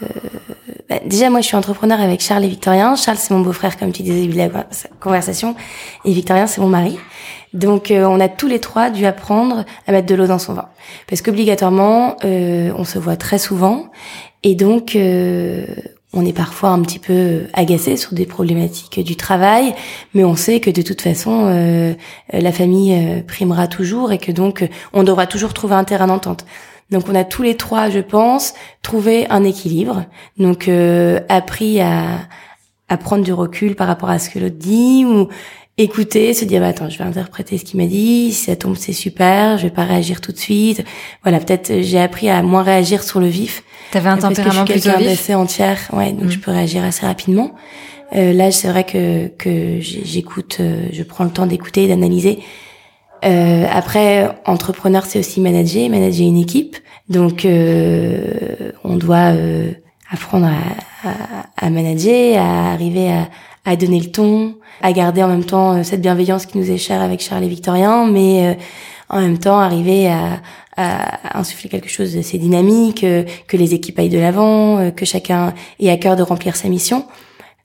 [0.03, 0.07] Euh,
[0.89, 2.97] bah, déjà, moi, je suis entrepreneur avec Charles et Victorien.
[2.97, 4.49] Charles, c'est mon beau-frère, comme tu disais de la
[5.01, 5.55] conversation.
[6.05, 6.99] Et Victorien, c'est mon mari.
[7.53, 10.55] Donc euh, on a tous les trois dû apprendre à mettre de l'eau dans son
[10.55, 10.69] vin.
[11.09, 13.91] Parce qu'obligatoirement, euh, on se voit très souvent.
[14.43, 15.67] Et donc, euh,
[16.13, 19.75] on est parfois un petit peu agacé sur des problématiques du travail,
[20.15, 21.95] mais on sait que de toute façon,
[22.33, 26.47] la famille primera toujours et que donc on devra toujours trouver un terrain d'entente.
[26.90, 30.05] Donc on a tous les trois, je pense, trouvé un équilibre.
[30.38, 30.70] Donc
[31.29, 32.20] appris à,
[32.88, 35.29] à prendre du recul par rapport à ce que l'autre dit ou
[35.79, 38.77] écouter, se dire bah, attends, je vais interpréter ce qu'il m'a dit, si ça tombe
[38.77, 40.85] c'est super, je vais pas réagir tout de suite.
[41.22, 43.62] Voilà, peut-être euh, j'ai appris à moins réagir sur le vif.
[43.92, 44.85] T'avais un tempérament plus vif.
[44.85, 46.31] d'assez entière, ouais, donc mm.
[46.31, 47.55] je peux réagir assez rapidement.
[48.14, 52.40] Euh, là, c'est vrai que que j'écoute, euh, je prends le temps d'écouter et d'analyser.
[53.24, 56.76] Euh, après, entrepreneur, c'est aussi manager, manager une équipe.
[57.09, 59.72] Donc, euh, on doit euh,
[60.11, 63.28] apprendre à, à, à, manager, à arriver à,
[63.64, 66.78] à, donner le ton, à garder en même temps euh, cette bienveillance qui nous est
[66.78, 68.54] chère avec Charles et Victorien, mais euh,
[69.09, 70.40] en même temps arriver à,
[70.76, 75.90] à insuffler quelque chose d'assez dynamique, que les équipes aillent de l'avant, que chacun ait
[75.90, 77.07] à cœur de remplir sa mission.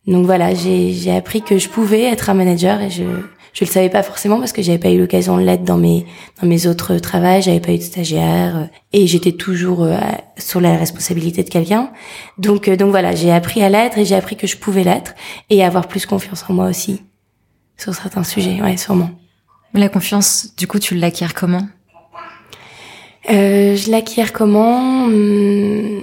[0.07, 3.03] Donc voilà, j'ai appris que je pouvais être un manager et je
[3.53, 6.05] je le savais pas forcément parce que j'avais pas eu l'occasion de l'être dans mes
[6.41, 9.97] dans mes autres travaux, j'avais pas eu de stagiaire euh, et j'étais toujours euh,
[10.37, 11.91] sur la responsabilité de quelqu'un.
[12.37, 15.13] Donc euh, donc voilà, j'ai appris à l'être et j'ai appris que je pouvais l'être
[15.49, 17.01] et avoir plus confiance en moi aussi
[17.77, 19.11] sur certains sujets, ouais, sûrement.
[19.73, 21.67] La confiance, du coup, tu l'acquiers comment?
[23.29, 25.05] Euh, Je l'acquiers comment?
[25.05, 26.01] Hum,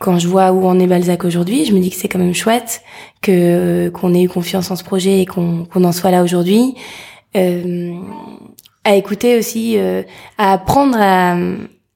[0.00, 2.34] quand je vois où en est Balzac aujourd'hui, je me dis que c'est quand même
[2.34, 2.82] chouette
[3.20, 6.74] que qu'on ait eu confiance en ce projet et qu'on qu'on en soit là aujourd'hui.
[7.36, 7.92] Euh,
[8.82, 10.02] à écouter aussi, euh,
[10.38, 11.36] à apprendre à,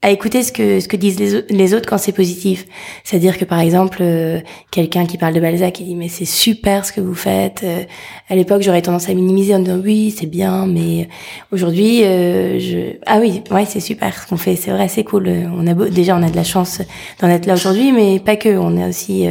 [0.05, 2.67] à écouter ce que ce que disent les, les autres quand c'est positif.
[3.05, 4.39] C'est-à-dire que par exemple, euh,
[4.71, 7.63] quelqu'un qui parle de Balzac, il dit mais c'est super ce que vous faites.
[7.65, 7.85] Euh,
[8.29, 11.09] à l'époque, j'aurais tendance à minimiser en disant oui, c'est bien, mais
[11.53, 15.27] aujourd'hui, euh, je ah oui, ouais, c'est super ce qu'on fait, c'est vrai, c'est cool.
[15.57, 16.83] On a déjà on a de la chance
[17.23, 18.51] d'en être là aujourd'hui, mais pas que.
[18.51, 19.27] On a aussi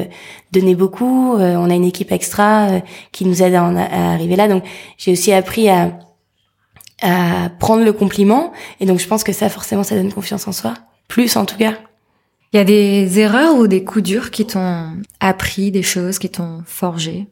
[0.52, 1.36] donné beaucoup.
[1.36, 2.82] on a une équipe extra
[3.12, 4.48] qui nous aide à, à arriver là.
[4.48, 4.64] Donc
[4.98, 5.92] j'ai aussi appris à
[7.04, 8.52] à prendre le compliment.
[8.80, 10.74] Et donc, je pense que ça, forcément, ça donne confiance en soi.
[11.08, 11.76] Plus, en tout cas.
[12.54, 14.88] Il y a des erreurs ou des coups durs qui t'ont
[15.20, 17.28] appris des choses, qui t'ont forgé?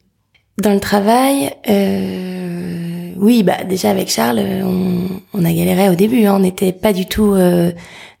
[0.60, 6.24] Dans le travail, euh, oui, bah déjà avec Charles, on, on a galéré au début.
[6.24, 6.34] Hein.
[6.36, 7.72] On n'était pas du tout euh,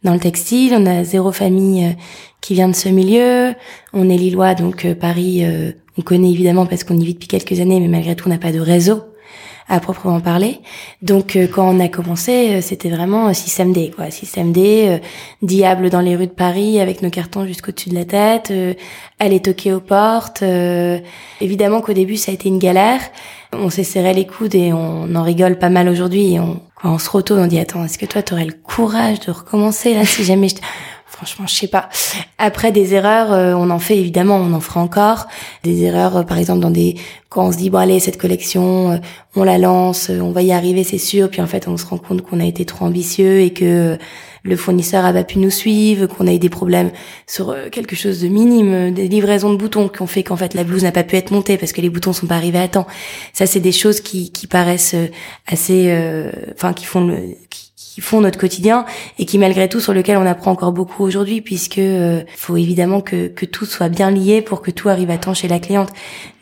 [0.02, 0.74] dans le textile.
[0.74, 1.92] On a zéro famille euh,
[2.40, 3.54] qui vient de ce milieu.
[3.92, 7.28] On est lillois, donc euh, Paris, euh, on connaît évidemment parce qu'on y vit depuis
[7.28, 9.02] quelques années, mais malgré tout, on n'a pas de réseau
[9.68, 10.60] à proprement parler.
[11.00, 14.10] Donc euh, quand on a commencé, euh, c'était vraiment euh, système D, quoi.
[14.10, 15.00] Système D,
[15.42, 18.52] diable dans les rues de Paris avec nos cartons jusqu'au-dessus de la tête,
[19.18, 20.42] aller toquer aux portes.
[21.40, 23.00] évidemment qu'au début ça a été une galère.
[23.52, 26.38] On s'est serré les coudes et on en rigole pas mal aujourd'hui.
[26.38, 29.94] On, on se retourne, on dit attends, est-ce que toi t'aurais le courage de recommencer
[29.94, 30.56] là si jamais je
[31.12, 31.88] franchement, je sais pas.
[32.38, 35.28] Après des erreurs, euh, on en fait évidemment, on en fera encore.
[35.62, 36.96] Des erreurs, euh, par exemple, dans des
[37.28, 38.96] quand on se dit bon allez cette collection, euh,
[39.36, 41.28] on la lance, on va y arriver, c'est sûr.
[41.28, 43.98] Puis en fait, on se rend compte qu'on a été trop ambitieux et que
[44.42, 46.90] le fournisseur a pas pu nous suivre, qu'on a eu des problèmes
[47.28, 50.64] sur quelque chose de minime, des livraisons de boutons qui ont fait qu'en fait la
[50.64, 52.88] blouse n'a pas pu être montée parce que les boutons sont pas arrivés à temps.
[53.32, 54.96] Ça, c'est des choses qui, paraissent
[55.46, 55.96] assez,
[56.54, 57.36] enfin, qui font le,
[57.92, 58.86] qui font notre quotidien
[59.18, 63.02] et qui malgré tout sur lequel on apprend encore beaucoup aujourd'hui puisque euh, faut évidemment
[63.02, 65.90] que, que tout soit bien lié pour que tout arrive à temps chez la cliente.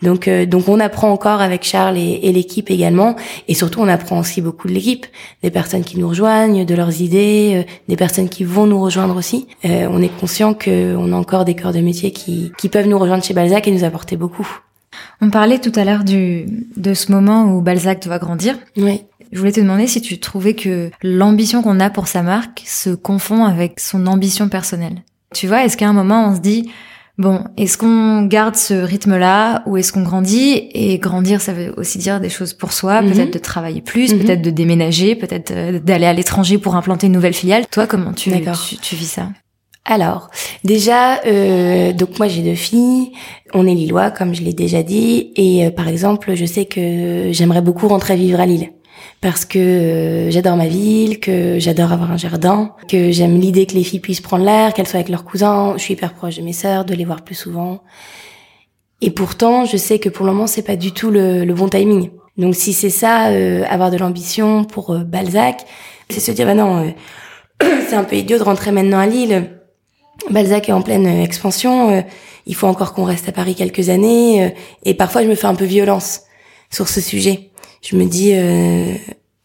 [0.01, 3.17] Donc euh, donc on apprend encore avec Charles et, et l'équipe également
[3.49, 5.07] et surtout on apprend aussi beaucoup de l'équipe,
[5.43, 9.17] des personnes qui nous rejoignent, de leurs idées, euh, des personnes qui vont nous rejoindre
[9.17, 9.49] aussi.
[9.65, 12.99] on est conscient que on a encore des corps de métier qui qui peuvent nous
[12.99, 14.61] rejoindre chez Balzac et nous apporter beaucoup.
[15.21, 18.57] On parlait tout à l'heure du de ce moment où Balzac doit grandir.
[18.77, 19.03] Oui.
[19.33, 22.91] Je voulais te demander si tu trouvais que l'ambition qu'on a pour sa marque se
[22.91, 25.03] confond avec son ambition personnelle.
[25.35, 26.69] Tu vois, est-ce qu'à un moment on se dit,
[27.17, 30.69] bon, est-ce qu'on garde ce rythme-là ou est-ce qu'on grandit?
[30.73, 33.13] Et grandir, ça veut aussi dire des choses pour soi, mhm.
[33.13, 34.21] peut-être de travailler plus, mhm.
[34.21, 37.67] peut-être de déménager, peut-être euh, d'aller à l'étranger pour implanter une nouvelle filiale.
[37.71, 39.29] Toi, comment tu, tu, tu vis ça?
[39.91, 40.31] Alors,
[40.65, 43.13] déjà, euh, donc moi j'ai deux filles,
[43.55, 47.31] on est lillois comme je l'ai déjà dit, et euh, par exemple, je sais que
[47.33, 48.71] j'aimerais beaucoup rentrer vivre à Lille
[49.21, 53.75] parce que euh, j'adore ma ville, que j'adore avoir un jardin, que j'aime l'idée que
[53.75, 55.75] les filles puissent prendre l'air, qu'elles soient avec leurs cousins.
[55.77, 57.83] Je suis hyper proche de mes sœurs, de les voir plus souvent.
[59.03, 62.11] Et pourtant, je sais que pour le moment, c'est pas du tout le, bon timing.
[62.39, 65.67] Donc si c'est ça, euh, avoir de l'ambition pour euh, Balzac,
[66.09, 66.95] c'est se dire bah non,
[67.61, 69.60] c'est un peu idiot de rentrer maintenant à Lille.
[70.29, 72.05] Balzac est en pleine expansion,
[72.47, 74.53] il faut encore qu'on reste à Paris quelques années,
[74.85, 76.23] et parfois je me fais un peu violence
[76.71, 77.51] sur ce sujet.
[77.83, 78.95] Je me dis euh,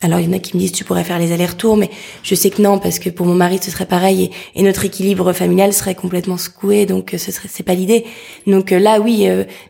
[0.02, 1.90] alors il y en a qui me disent tu pourrais faire les allers-retours mais
[2.22, 5.32] je sais que non parce que pour mon mari ce serait pareil et, notre équilibre
[5.32, 8.06] familial serait complètement secoué donc euh, ce serait c'est pas l'idée.
[8.46, 9.28] Donc euh, là oui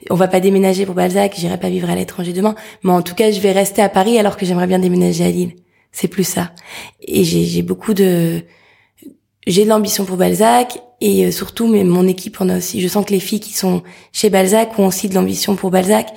[0.10, 3.16] on va pas déménager pour Balzac j'irai pas vivre à l'étranger demain mais en tout
[3.16, 5.56] cas je vais rester à Paris alors que j'aimerais bien déménager à Lille.
[5.92, 6.52] C'est plus ça.
[7.00, 8.42] Et j'ai beaucoup de
[9.48, 12.82] j'ai de l'ambition pour Balzac et surtout mais mon équipe en a aussi.
[12.82, 16.08] Je sens que les filles qui sont chez Balzac ont aussi de l'ambition pour Balzac.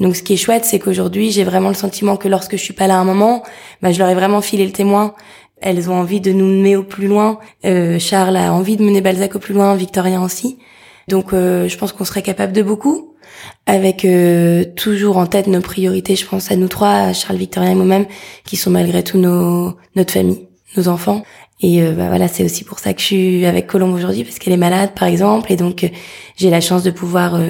[0.00, 2.74] Donc ce qui est chouette, c'est qu'aujourd'hui j'ai vraiment le sentiment que lorsque je suis
[2.74, 3.42] pas là à un moment,
[3.82, 5.14] bah, je leur ai vraiment filé le témoin.
[5.60, 7.40] Elles ont envie de nous mener au plus loin.
[7.64, 10.58] Euh, Charles a envie de mener Balzac au plus loin, Victorien aussi.
[11.08, 13.14] Donc euh, je pense qu'on serait capable de beaucoup,
[13.66, 16.14] avec euh, toujours en tête nos priorités.
[16.16, 18.06] Je pense à nous trois, Charles, Victorien et moi-même,
[18.44, 21.24] qui sont malgré tout nos notre famille, nos enfants.
[21.60, 24.38] Et euh, bah, voilà, c'est aussi pour ça que je suis avec Colombe aujourd'hui, parce
[24.38, 25.90] qu'elle est malade, par exemple, et donc
[26.36, 27.40] j'ai la chance de pouvoir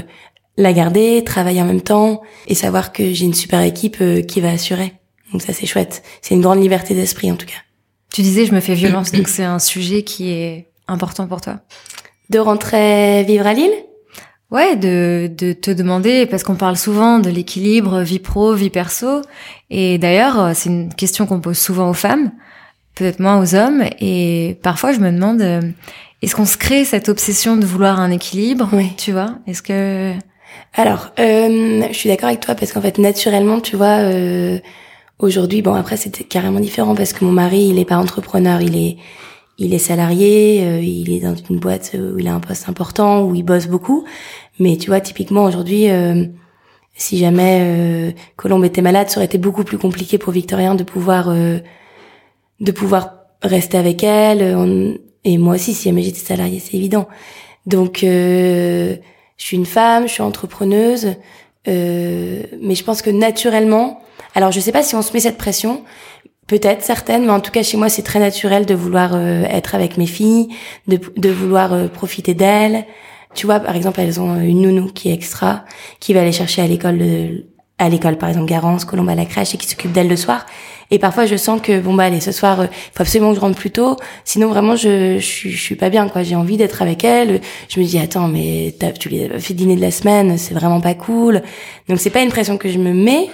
[0.56, 4.50] la garder, travailler en même temps, et savoir que j'ai une super équipe qui va
[4.50, 4.94] assurer.
[5.32, 6.02] Donc ça, c'est chouette.
[6.22, 7.60] C'est une grande liberté d'esprit, en tout cas.
[8.12, 11.60] Tu disais, je me fais violence, donc c'est un sujet qui est important pour toi.
[12.30, 13.74] De rentrer vivre à Lille?
[14.50, 19.20] Ouais, de, de te demander, parce qu'on parle souvent de l'équilibre vie pro, vie perso,
[19.68, 22.32] et d'ailleurs, c'est une question qu'on pose souvent aux femmes,
[22.98, 25.62] peut-être moins aux hommes, et parfois je me demande, euh,
[26.22, 28.92] est-ce qu'on se crée cette obsession de vouloir un équilibre, oui.
[28.96, 29.36] tu vois?
[29.46, 30.14] Est-ce que...
[30.74, 33.98] Alors, euh, je suis d'accord avec toi, parce qu'en fait, naturellement, tu vois...
[33.98, 34.58] Euh
[35.20, 38.76] Aujourd'hui, bon après c'était carrément différent parce que mon mari, il est pas entrepreneur, il
[38.76, 38.96] est
[39.60, 43.24] il est salarié, euh, il est dans une boîte où il a un poste important,
[43.24, 44.04] où il bosse beaucoup.
[44.60, 46.24] Mais tu vois, typiquement aujourd'hui, euh,
[46.94, 50.84] si jamais euh, Colombe était malade, ça aurait été beaucoup plus compliqué pour Victorien de
[50.84, 51.58] pouvoir euh,
[52.60, 54.98] de pouvoir rester avec elle.
[55.24, 57.08] et moi aussi, si jamais j'étais salariée, c'est évident.
[57.66, 58.96] Donc, je
[59.36, 61.14] suis une femme, je suis entrepreneuse,
[61.66, 64.02] mais je pense que naturellement,
[64.34, 65.82] alors je sais pas si on se met cette pression,
[66.48, 69.76] peut-être certaines, mais en tout cas chez moi c'est très naturel de vouloir euh, être
[69.76, 70.48] avec mes filles,
[70.88, 72.84] de, de vouloir euh, profiter d'elles.
[73.34, 75.64] Tu vois, par exemple, elles ont une nounou qui est extra,
[76.00, 77.44] qui va aller chercher à l'école
[77.80, 80.46] à l'école par exemple Garance, Colombe à la crèche et qui s'occupe d'elle le soir.
[80.90, 83.36] Et parfois je sens que bon bah allez ce soir il euh, faut absolument que
[83.36, 86.22] je rentre plus tôt, sinon vraiment je je, je suis pas bien quoi.
[86.22, 87.40] J'ai envie d'être avec elle.
[87.68, 90.80] Je me dis attends mais tu lui as fait dîner de la semaine, c'est vraiment
[90.80, 91.42] pas cool.
[91.88, 93.28] Donc c'est pas une pression que je me mets,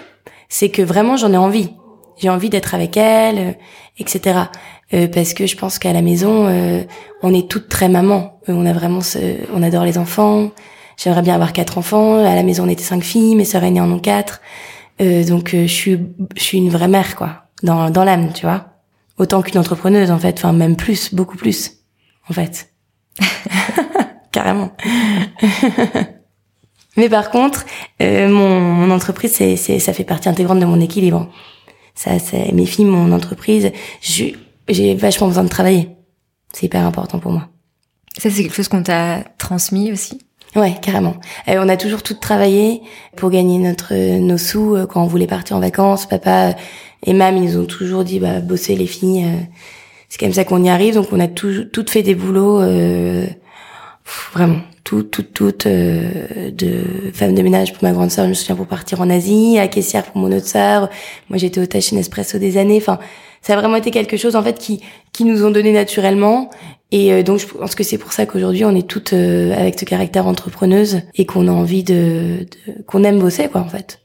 [0.49, 1.71] c'est que vraiment j'en ai envie.
[2.17, 3.53] J'ai envie d'être avec elle, euh,
[3.99, 4.39] etc.
[4.93, 6.85] Euh, parce que je pense qu'à la maison, euh,
[7.23, 8.41] on est toutes très mamans.
[8.47, 9.19] on a vraiment, ce,
[9.53, 10.51] on adore les enfants.
[10.97, 12.25] J'aimerais bien avoir quatre enfants.
[12.25, 13.35] À la maison, on était cinq filles.
[13.35, 14.41] Mes sœurs aînées en ont quatre.
[15.01, 15.99] donc je suis,
[16.37, 18.67] je suis une vraie mère, quoi, dans dans l'âme, tu vois.
[19.19, 20.39] Autant qu'une entrepreneuse, en fait.
[20.39, 21.73] Enfin, même plus, beaucoup plus,
[22.29, 22.73] en fait.
[24.33, 24.73] Carrément.
[26.97, 27.65] Mais par contre,
[28.03, 31.29] euh, mon, mon, entreprise, c'est, c'est, ça fait partie intégrante de mon équilibre.
[31.95, 33.73] Ça, c'est mes filles, mon entreprise.
[34.01, 35.91] J'ai vachement besoin de travailler.
[36.53, 37.49] C'est hyper important pour moi.
[38.19, 40.21] Ça, c'est quelque chose qu'on t'a transmis aussi?
[40.55, 41.17] Ouais, carrément.
[41.49, 42.81] Euh, on a toujours tout travaillé
[43.17, 46.07] pour gagner notre nos sous euh, quand on voulait partir en vacances.
[46.07, 46.55] Papa
[47.05, 49.25] et mam, ils ont toujours dit bah bosser les filles.
[49.25, 49.41] Euh,
[50.09, 50.95] c'est comme ça qu'on y arrive.
[50.95, 52.61] Donc on a tout, tout fait des boulots
[54.33, 58.35] vraiment toutes, toutes, toutes euh, de femmes de ménage pour ma grande sœur, je me
[58.35, 60.91] souviens pour partir en Asie, à caissière pour mon autre sœur.
[61.31, 62.77] Moi, j'étais au Tachin Espresso des années.
[62.77, 62.99] Enfin,
[63.41, 66.51] ça a vraiment été quelque chose en fait qui qui nous ont donné naturellement.
[66.93, 69.81] Et euh, donc, je pense que c'est pour ça qu'aujourd'hui, on est toutes euh, avec
[69.81, 74.01] ce caractère entrepreneuse et qu'on a envie de, de qu'on aime bosser, quoi, en fait.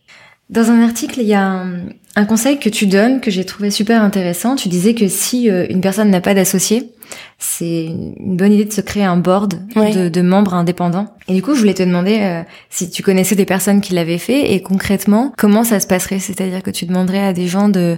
[0.49, 1.79] Dans un article, il y a un,
[2.15, 4.55] un conseil que tu donnes que j'ai trouvé super intéressant.
[4.55, 6.91] Tu disais que si une personne n'a pas d'associé,
[7.37, 11.15] c'est une bonne idée de se créer un board de, de, membres indépendants.
[11.27, 14.17] Et du coup, je voulais te demander euh, si tu connaissais des personnes qui l'avaient
[14.17, 16.19] fait et concrètement, comment ça se passerait?
[16.19, 17.97] C'est-à-dire que tu demanderais à des gens de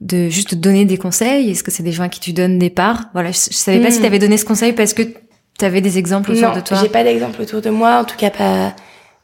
[0.00, 1.50] de juste donner des conseils?
[1.50, 3.04] Est-ce que c'est des gens à qui tu donnes des parts?
[3.12, 4.00] Voilà, je, savais pas si hmm.
[4.00, 6.78] tu avais donné ce conseil parce que tu avais des exemples autour de toi.
[6.80, 8.74] j'ai pas d'exemple autour de moi, en tout cas pas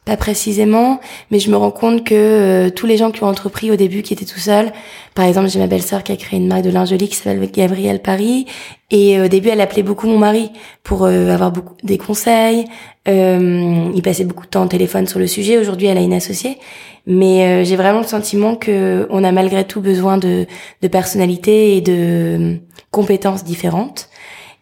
[0.07, 3.69] pas précisément, mais je me rends compte que euh, tous les gens qui ont entrepris
[3.71, 4.71] au début, qui étaient tout seuls,
[5.15, 8.01] par exemple, j'ai ma belle-sœur qui a créé une marque de lingerie qui s'appelle Gabrielle
[8.01, 8.45] Paris,
[8.89, 10.49] et euh, au début, elle appelait beaucoup mon mari
[10.83, 12.65] pour euh, avoir beaucoup des conseils.
[13.05, 15.57] il passait beaucoup de temps au téléphone sur le sujet.
[15.57, 16.57] Aujourd'hui, elle a une associée,
[17.05, 20.45] mais j'ai vraiment le sentiment que on a malgré tout besoin de,
[20.81, 22.59] de personnalités et de
[22.91, 24.09] compétences différentes.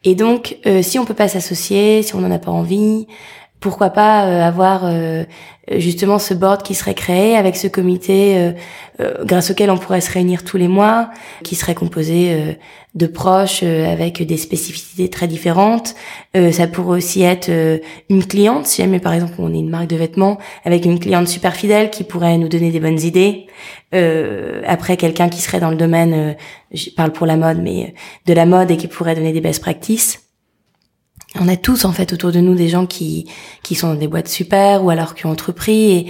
[0.03, 3.07] Et donc, si on peut pas s'associer, si on n'en a pas envie,
[3.65, 5.23] pourquoi pas euh, avoir euh,
[5.75, 8.53] justement ce board qui serait créé avec ce comité
[9.01, 11.09] euh, grâce auquel on pourrait se réunir tous les mois,
[11.43, 12.55] qui serait composé
[12.93, 15.95] de proches avec des spécificités très différentes.
[16.51, 17.51] ça pourrait aussi être
[18.09, 21.27] une cliente, si jamais par exemple on est une marque de vêtements, avec une cliente
[21.27, 23.47] super fidèle qui pourrait nous donner des bonnes idées.
[24.65, 26.37] après quelqu'un qui serait dans le domaine,
[26.71, 27.95] je parle pour la mode, mais
[28.27, 30.24] de la mode et qui pourrait donner des best practices
[31.39, 33.27] on a tous en fait autour de nous des gens qui
[33.63, 36.07] qui sont dans des boîtes super ou alors qui ont entrepris et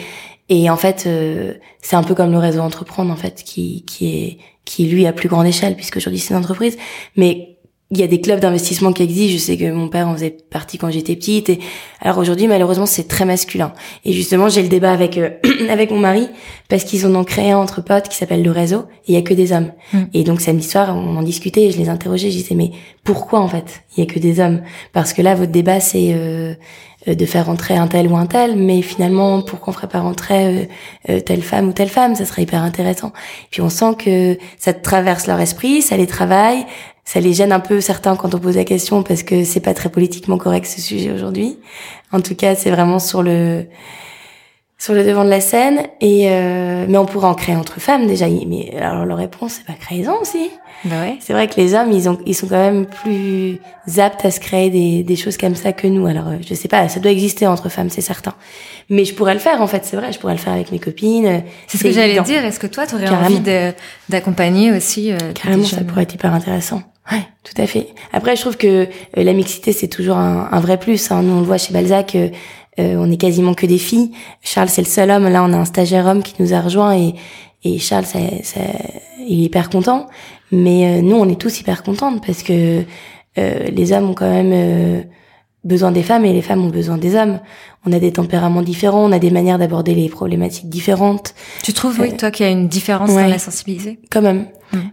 [0.49, 4.07] et en fait euh, c'est un peu comme le réseau entreprendre en fait qui qui
[4.07, 6.77] est qui lui à plus grande échelle puisque aujourd'hui c'est une entreprise.
[7.15, 7.54] Mais
[7.91, 9.33] il y a des clubs d'investissement qui existent.
[9.33, 11.49] Je sais que mon père en faisait partie quand j'étais petite.
[11.49, 11.59] Et
[12.01, 13.73] alors aujourd'hui, malheureusement, c'est très masculin.
[14.05, 15.29] Et justement, j'ai le débat avec euh,
[15.69, 16.27] avec mon mari
[16.67, 18.85] parce qu'ils en ont créé un entre potes qui s'appelle le réseau.
[19.07, 19.71] Et il y a que des hommes.
[19.93, 19.99] Mm.
[20.15, 21.65] Et donc samedi soir, on en discutait.
[21.65, 22.31] Et je les interrogeais.
[22.31, 22.71] Je disais mais
[23.03, 24.61] pourquoi en fait il y a que des hommes?
[24.91, 26.55] Parce que là, votre débat c'est euh,
[27.05, 30.67] de faire rentrer un tel ou un tel, mais finalement, pourquoi on ferait pas rentrer
[31.09, 32.15] euh, telle femme ou telle femme?
[32.15, 33.13] Ça serait hyper intéressant.
[33.51, 36.65] Puis on sent que ça traverse leur esprit, ça les travaille,
[37.05, 39.75] ça les gêne un peu certains quand on pose la question parce que c'est pas
[39.75, 41.59] très politiquement correct ce sujet aujourd'hui.
[42.11, 43.65] En tout cas, c'est vraiment sur le
[44.77, 48.07] sur le devant de la scène et euh, mais on pourrait en créer entre femmes
[48.07, 48.25] déjà.
[48.27, 50.49] Mais alors leur réponse c'est pas créant aussi.
[50.83, 51.17] Bah ouais.
[51.21, 53.59] C'est vrai que les hommes ils ont ils sont quand même plus
[53.97, 56.07] aptes à se créer des des choses comme ça que nous.
[56.07, 58.33] Alors je sais pas, ça doit exister entre femmes, c'est certain.
[58.89, 60.79] Mais je pourrais le faire en fait, c'est vrai, je pourrais le faire avec mes
[60.79, 61.43] copines.
[61.67, 62.43] C'est ce que j'allais dire.
[62.43, 63.41] Est-ce que toi tu aurais envie
[64.09, 66.81] d'accompagner aussi euh, Carrément, ça pourrait être hyper intéressant.
[67.11, 67.89] Ouais, tout à fait.
[68.13, 68.87] Après, je trouve que euh,
[69.23, 71.11] la mixité, c'est toujours un, un, vrai plus.
[71.11, 71.21] Hein.
[71.21, 72.29] Nous, on le voit chez Balzac, euh,
[72.79, 74.11] euh, on est quasiment que des filles.
[74.41, 75.27] Charles, c'est le seul homme.
[75.27, 77.13] Là, on a un stagiaire homme qui nous a rejoint et,
[77.63, 78.61] et Charles, ça, ça,
[79.19, 80.07] il est hyper content.
[80.51, 82.83] Mais nous, on est tous hyper contentes parce que
[83.37, 85.03] les hommes ont quand même
[85.65, 87.39] besoin des femmes et les femmes ont besoin des hommes.
[87.85, 91.33] On a des tempéraments différents, on a des manières d'aborder les problématiques différentes.
[91.63, 93.99] Tu trouves, oui, toi, qu'il y a une différence dans la sensibilité?
[94.09, 94.45] Quand même.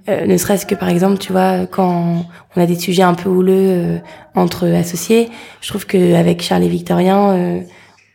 [0.09, 2.25] Euh, ne serait-ce que, par exemple, tu vois, quand
[2.57, 3.99] on a des sujets un peu houleux euh,
[4.35, 5.29] entre associés,
[5.61, 7.61] je trouve qu'avec Charles et Victorien, euh,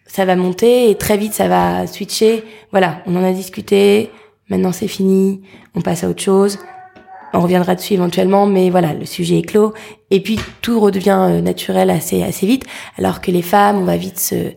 [0.05, 2.43] ça va monter et très vite, ça va switcher.
[2.71, 4.11] Voilà, on en a discuté,
[4.49, 5.41] maintenant c'est fini,
[5.75, 6.57] on passe à autre chose
[7.33, 9.73] on reviendra dessus éventuellement, mais voilà, le sujet est clos.
[10.11, 12.65] Et puis tout redevient euh, naturel assez assez vite,
[12.97, 14.51] alors que les femmes, on va vite se euh,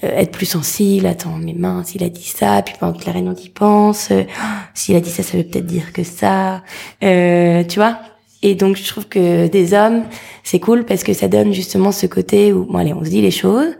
[0.00, 1.06] être plus sensible.
[1.06, 4.24] Attends, mes mains, s'il a dit ça, puis pendant que la réunion y pense, euh,
[4.74, 6.62] s'il a dit ça, ça veut peut-être dire que ça,
[7.00, 7.98] tu vois?
[8.44, 10.04] Et donc je trouve que des hommes,
[10.42, 13.20] c'est cool parce que ça donne justement ce côté où, bon allez, on se dit
[13.20, 13.74] les choses,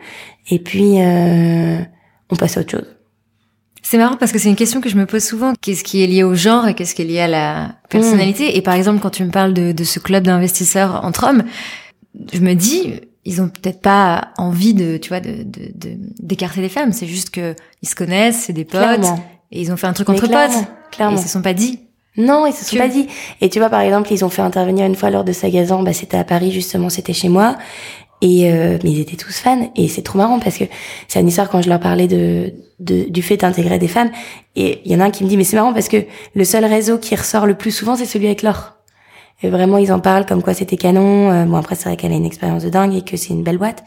[0.50, 2.91] et puis on passe à autre chose.
[3.92, 5.52] C'est marrant parce que c'est une question que je me pose souvent.
[5.60, 8.46] Qu'est-ce qui est lié au genre et qu'est-ce qui est lié à la personnalité?
[8.46, 8.56] Mmh.
[8.56, 11.42] Et par exemple, quand tu me parles de, de ce club d'investisseurs entre hommes,
[12.32, 12.94] je me dis,
[13.26, 15.44] ils ont peut-être pas envie de, tu vois, de
[16.22, 16.94] d'écarter les femmes.
[16.94, 19.04] C'est juste que ils se connaissent, c'est des potes,
[19.50, 20.30] et ils ont fait un truc entre potes.
[20.90, 21.18] Clairement.
[21.18, 21.80] Et ils se sont pas dit.
[22.16, 23.08] Non, ils se sont pas dit.
[23.42, 25.92] Et tu vois, par exemple, ils ont fait intervenir une fois lors de Sagazan, bah,
[25.92, 27.58] c'était à Paris, justement, c'était chez moi.
[28.22, 30.64] Et euh, mais ils étaient tous fans et c'est trop marrant parce que
[31.08, 34.12] c'est une histoire quand je leur parlais de, de du fait d'intégrer des femmes
[34.54, 35.96] et il y en a un qui me dit mais c'est marrant parce que
[36.36, 38.74] le seul réseau qui ressort le plus souvent c'est celui avec Laure.
[39.42, 41.32] Et vraiment ils en parlent comme quoi c'était canon.
[41.32, 43.42] Euh, bon après c'est vrai qu'elle a une expérience de dingue et que c'est une
[43.42, 43.82] belle boîte.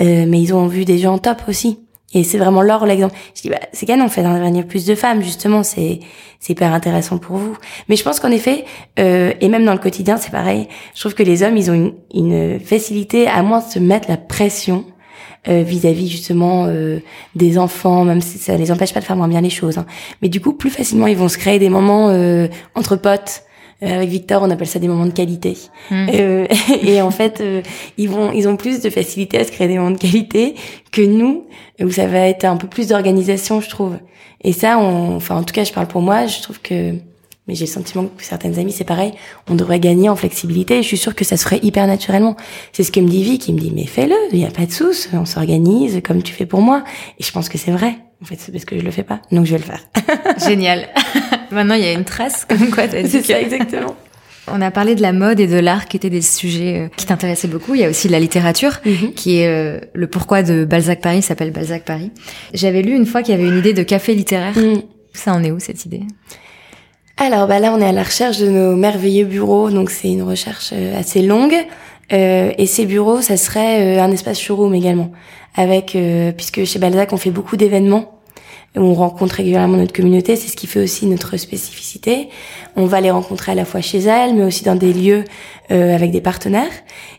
[0.00, 1.78] Euh, mais ils ont vu des gens top aussi.
[2.12, 3.14] Et c'est vraiment l'or l'exemple.
[3.34, 6.00] Je dis, bah, c'est canon, fait intervenir plus de femmes, justement, c'est,
[6.40, 7.56] c'est hyper intéressant pour vous.
[7.88, 8.64] Mais je pense qu'en effet,
[8.98, 11.74] euh, et même dans le quotidien, c'est pareil, je trouve que les hommes, ils ont
[11.74, 14.84] une, une facilité à moins se mettre la pression
[15.48, 16.98] euh, vis-à-vis justement euh,
[17.34, 19.78] des enfants, même si ça les empêche pas de faire moins bien les choses.
[19.78, 19.86] Hein.
[20.20, 23.44] Mais du coup, plus facilement, ils vont se créer des moments euh, entre potes,
[23.82, 25.56] avec Victor, on appelle ça des moments de qualité.
[25.90, 26.06] Hmm.
[26.12, 26.46] Euh,
[26.82, 27.62] et en fait, euh,
[27.96, 30.54] ils vont, ils ont plus de facilité à se créer des moments de qualité
[30.92, 31.46] que nous,
[31.82, 33.96] où ça va être un peu plus d'organisation, je trouve.
[34.42, 36.94] Et ça, on, enfin, en tout cas, je parle pour moi, je trouve que,
[37.50, 39.12] mais j'ai le sentiment que certaines amies, c'est pareil,
[39.48, 40.78] on devrait gagner en flexibilité.
[40.78, 42.36] Et je suis sûre que ça se ferait hyper naturellement.
[42.72, 44.66] C'est ce que me dit Vic, il me dit, mais fais-le, il n'y a pas
[44.66, 46.84] de souci, on s'organise comme tu fais pour moi.
[47.18, 47.96] Et je pense que c'est vrai.
[48.22, 49.80] En fait, c'est parce que je le fais pas, donc je vais le faire.
[50.48, 50.90] Génial.
[51.50, 53.10] Maintenant, il y a une trace comme quoi t'as dit.
[53.10, 53.96] C'est ça, exactement.
[54.46, 57.04] On a parlé de la mode et de l'art qui étaient des sujets euh, qui
[57.04, 57.74] t'intéressaient beaucoup.
[57.74, 59.12] Il y a aussi la littérature, mhm.
[59.14, 62.12] qui est euh, le pourquoi de Balzac Paris s'appelle Balzac Paris.
[62.54, 64.56] J'avais lu une fois qu'il y avait une idée de café littéraire.
[64.56, 64.82] Mhm.
[65.12, 66.02] Ça en est où cette idée?
[67.22, 70.22] Alors bah là, on est à la recherche de nos merveilleux bureaux, donc c'est une
[70.22, 71.54] recherche euh, assez longue.
[72.10, 75.12] et ces bureaux, ça serait un espace showroom également,
[75.54, 78.19] puisque chez Balzac on fait beaucoup d'événements
[78.76, 82.28] on rencontre régulièrement notre communauté, c'est ce qui fait aussi notre spécificité.
[82.76, 85.24] On va les rencontrer à la fois chez elles, mais aussi dans des lieux
[85.72, 86.70] euh, avec des partenaires.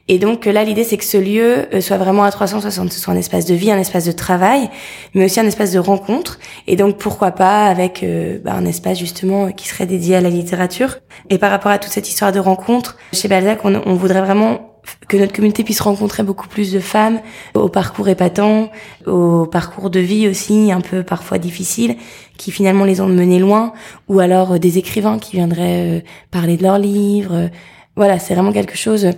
[0.08, 3.14] Et donc là, l'idée, c'est que ce lieu euh, soit vraiment à 360, ce soit
[3.14, 4.70] un espace de vie, un espace de travail,
[5.14, 6.40] mais aussi un espace de rencontre.
[6.68, 10.30] Et donc, pourquoi pas avec euh, bah, un espace justement qui serait dédié à la
[10.30, 11.00] littérature.
[11.30, 14.71] Et par rapport à toute cette histoire de rencontre, chez Balzac, on, on voudrait vraiment
[15.08, 17.20] que notre communauté puisse rencontrer beaucoup plus de femmes
[17.54, 18.72] au parcours épatant,
[19.06, 21.98] au parcours de vie aussi un peu parfois difficile,
[22.38, 23.74] qui finalement les ont menés loin,
[24.08, 27.50] ou alors euh, des écrivains qui viendraient euh, parler de leurs livres.
[27.96, 29.10] Voilà, c'est vraiment quelque chose.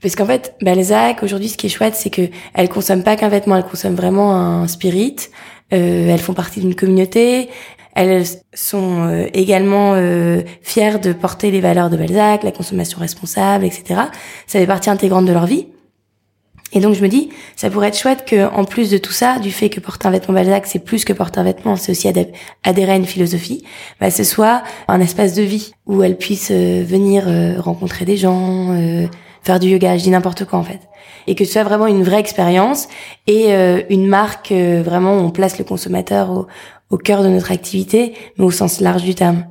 [0.00, 2.22] Parce qu'en fait, Balzac, aujourd'hui, ce qui est chouette, c'est que
[2.54, 5.16] elle consomme pas qu'un vêtement, elle consomme vraiment un spirit.
[5.72, 7.48] Euh, elles font partie d'une communauté.
[7.94, 8.24] Elles
[8.54, 14.00] sont euh, également euh, fières de porter les valeurs de Balzac, la consommation responsable, etc.
[14.46, 15.66] Ça fait partie intégrante de leur vie.
[16.72, 19.40] Et donc je me dis, ça pourrait être chouette que, en plus de tout ça,
[19.40, 22.08] du fait que porter un vêtement Balzac, c'est plus que porter un vêtement, c'est aussi
[22.62, 23.64] adhérer à une philosophie,
[24.00, 27.24] bah, ce soit un espace de vie où elles puissent euh, venir
[27.58, 28.68] rencontrer des gens,
[29.42, 30.80] faire du yoga, je dis n'importe quoi en fait.
[31.26, 32.86] Et que ce soit vraiment une vraie expérience
[33.26, 33.52] et
[33.90, 36.46] une marque, vraiment, où on place le consommateur au,
[36.90, 39.46] au cœur de notre activité, mais au sens large du terme,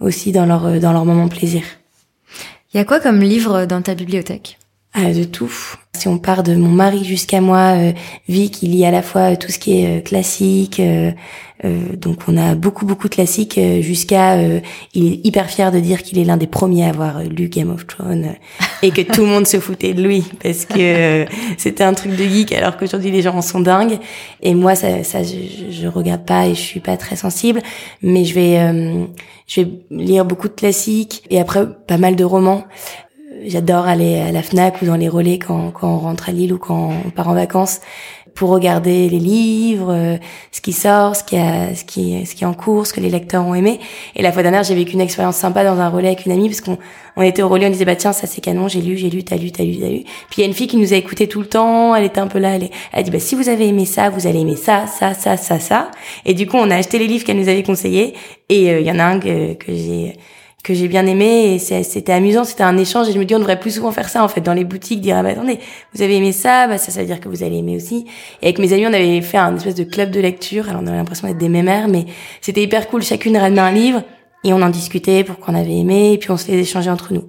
[0.00, 1.62] aussi dans leur, euh, dans leur moment plaisir.
[2.74, 4.58] Y a quoi comme livre dans ta bibliothèque?
[4.94, 5.52] De tout.
[5.92, 7.92] Si on part de mon mari jusqu'à moi, euh,
[8.28, 11.10] Vic, il lit à la fois tout ce qui est euh, classique, euh,
[11.64, 14.36] euh, donc on a beaucoup beaucoup de classiques jusqu'à
[14.92, 17.70] il est hyper fier de dire qu'il est l'un des premiers à avoir lu Game
[17.70, 18.34] of Thrones
[18.82, 21.24] et que tout le monde se foutait de lui parce que
[21.56, 23.98] c'était un truc de geek alors qu'aujourd'hui les gens en sont dingues
[24.42, 27.62] et moi ça, ça je, je, regarde pas et je suis pas très sensible
[28.02, 29.06] mais je vais
[29.46, 32.64] je vais lire beaucoup de classiques et après pas mal de romans
[33.44, 36.52] j'adore aller à la Fnac ou dans les relais quand, quand on rentre à Lille
[36.52, 37.80] ou quand on part en vacances
[38.34, 40.18] pour regarder les livres,
[40.50, 43.00] ce qui sort, ce qui a, ce qui, ce qui est en cours, ce que
[43.00, 43.78] les lecteurs ont aimé.
[44.16, 46.48] Et la fois dernière, j'ai vécu une expérience sympa dans un relais avec une amie
[46.48, 46.78] parce qu'on
[47.16, 49.22] on était au relais, on disait bah tiens ça c'est canon, j'ai lu, j'ai lu,
[49.22, 50.02] t'as lu, t'as lu, t'as lu.
[50.02, 52.20] Puis il y a une fille qui nous a écouté tout le temps, elle était
[52.20, 54.40] un peu là, elle, elle a dit bah si vous avez aimé ça, vous allez
[54.40, 55.90] aimer ça, ça, ça, ça, ça.
[56.24, 58.14] Et du coup on a acheté les livres qu'elle nous avait conseillés
[58.48, 60.14] et euh, il y en a un que, que j'ai
[60.64, 63.38] que j'ai bien aimé et c'était amusant, c'était un échange et je me dis on
[63.38, 64.40] devrait plus souvent faire ça en fait.
[64.40, 65.60] Dans les boutiques dire ah bah attendez
[65.92, 68.06] vous avez aimé ça bah ça ça veut dire que vous allez aimer aussi.
[68.40, 70.70] Et avec mes amis on avait fait un espèce de club de lecture.
[70.70, 72.06] Alors on avait l'impression d'être des mémères mais
[72.40, 73.02] c'était hyper cool.
[73.02, 74.02] Chacune ramenait un livre
[74.42, 77.12] et on en discutait pour qu'on avait aimé et puis on se les échangeait entre
[77.12, 77.24] nous.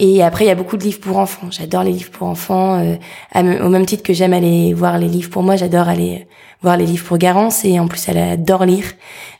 [0.00, 1.46] Et après il y a beaucoup de livres pour enfants.
[1.52, 5.30] J'adore les livres pour enfants euh, au même titre que j'aime aller voir les livres
[5.30, 6.26] pour moi j'adore aller
[6.62, 8.86] voir les livres pour Garance et en plus elle adore lire.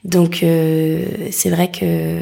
[0.05, 2.21] Donc euh, c'est vrai que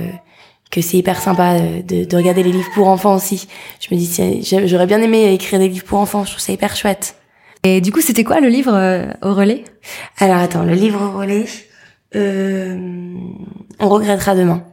[0.70, 3.46] que c'est hyper sympa de, de, regarder les livres pour enfants aussi.
[3.80, 6.76] Je me dis, j'aurais bien aimé écrire des livres pour enfants, je trouve ça hyper
[6.76, 7.16] chouette.
[7.64, 9.64] Et du coup, c'était quoi le livre euh, au relais?
[10.18, 11.46] Alors attends, le livre au relais,
[12.14, 12.76] euh,
[13.80, 14.64] on regrettera demain.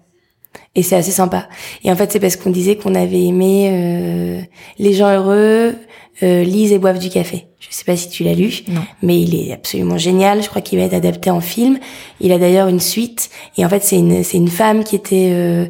[0.75, 1.47] Et c'est assez sympa.
[1.83, 4.41] Et en fait, c'est parce qu'on disait qu'on avait aimé euh,
[4.77, 5.75] Les gens heureux,
[6.23, 7.47] euh, lisent et boivent du café.
[7.59, 8.81] Je sais pas si tu l'as lu, non.
[9.01, 10.41] mais il est absolument génial.
[10.43, 11.79] Je crois qu'il va être adapté en film.
[12.19, 13.29] Il a d'ailleurs une suite.
[13.57, 15.65] Et en fait, c'est une c'est une femme qui était euh,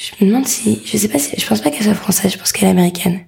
[0.00, 2.38] je me demande si, je sais pas si, je pense pas qu'elle soit française, je
[2.38, 3.20] pense qu'elle est américaine.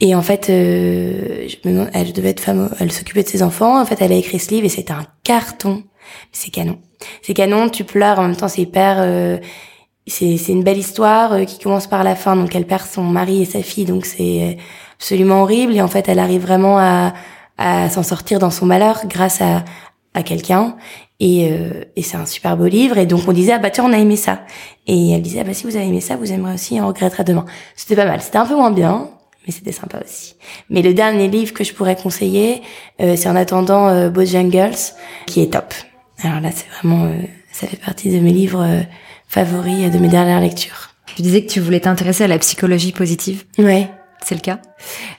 [0.00, 3.42] Et en fait, euh, je me demande, elle devait être femme, elle s'occupait de ses
[3.42, 3.80] enfants.
[3.80, 5.84] En fait, elle a écrit ce livre et c'était un carton.
[6.32, 6.78] C'est canon.
[7.22, 9.38] C'est canon, tu pleures, en même temps c'est hyper, euh,
[10.06, 12.36] c'est, c'est une belle histoire euh, qui commence par la fin.
[12.36, 14.58] Donc elle perd son mari et sa fille, donc c'est
[14.98, 15.74] absolument horrible.
[15.74, 17.14] Et en fait, elle arrive vraiment à,
[17.58, 19.64] à s'en sortir dans son malheur grâce à,
[20.14, 20.76] à quelqu'un.
[21.18, 22.98] Et, euh, et c'est un super beau livre.
[22.98, 24.40] Et donc on disait ah bah tiens on a aimé ça.
[24.86, 27.24] Et elle disait ah bah si vous avez aimé ça vous aimerez aussi on regrettera
[27.24, 27.46] demain.
[27.74, 28.20] C'était pas mal.
[28.20, 29.08] C'était un peu moins bien,
[29.46, 30.34] mais c'était sympa aussi.
[30.68, 32.60] Mais le dernier livre que je pourrais conseiller,
[33.00, 34.76] euh, c'est en attendant euh, Bojangles,
[35.26, 35.72] qui est top.
[36.22, 38.82] Alors là c'est vraiment, euh, ça fait partie de mes livres euh,
[39.26, 40.90] favoris de mes dernières lectures.
[41.14, 43.44] Tu disais que tu voulais t'intéresser à la psychologie positive.
[43.58, 43.88] Ouais.
[44.22, 44.60] C'est le cas?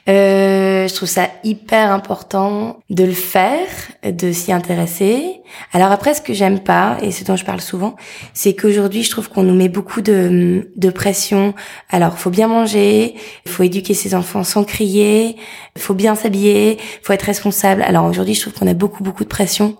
[0.08, 3.68] Euh, Je trouve ça hyper important de le faire,
[4.03, 5.41] de s'y intéresser.
[5.74, 7.95] Alors après, ce que j'aime pas, et ce dont je parle souvent,
[8.34, 11.53] c'est qu'aujourd'hui, je trouve qu'on nous met beaucoup de, de pression.
[11.89, 13.16] Alors, faut bien manger,
[13.47, 15.38] faut éduquer ses enfants sans crier,
[15.78, 17.82] faut bien s'habiller, faut être responsable.
[17.84, 19.78] Alors aujourd'hui, je trouve qu'on a beaucoup, beaucoup de pression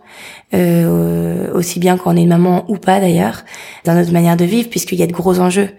[0.54, 3.44] euh, aussi bien quand on est une maman ou pas d'ailleurs,
[3.84, 5.70] dans notre manière de vivre, puisqu'il y a de gros enjeux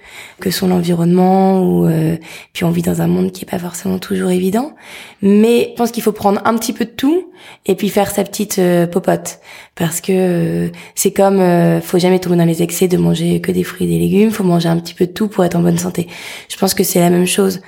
[0.41, 2.17] que sont l'environnement ou euh,
[2.53, 4.75] puis on vit dans un monde qui est pas forcément toujours évident.
[5.23, 7.33] Mais je pense qu'il faut prendre un petit peu de tout
[7.65, 9.39] et puis faire sa petite euh, popote,
[9.75, 13.51] parce que euh, c'est comme euh, faut jamais tomber dans les excès de manger que
[13.53, 15.61] des fruits et des légumes, faut manger un petit peu de tout pour être en
[15.61, 16.09] bonne santé.
[16.51, 17.63] Je pense que c'est la même chose.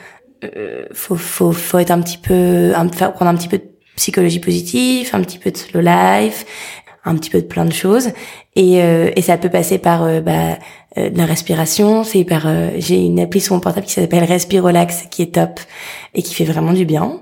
[0.93, 3.65] faut faut faut être un petit peu prendre un petit peu de
[3.97, 6.45] psychologie positive, un petit peu de slow life,
[7.05, 8.11] un petit peu de plein de choses
[8.57, 10.55] et, euh, et ça peut passer par euh, bah, euh,
[10.97, 12.05] de la respiration.
[12.05, 12.47] C'est par
[12.79, 15.61] j'ai une appli sur mon portable qui s'appelle Respirolax qui est top
[16.15, 17.21] et qui fait vraiment du bien.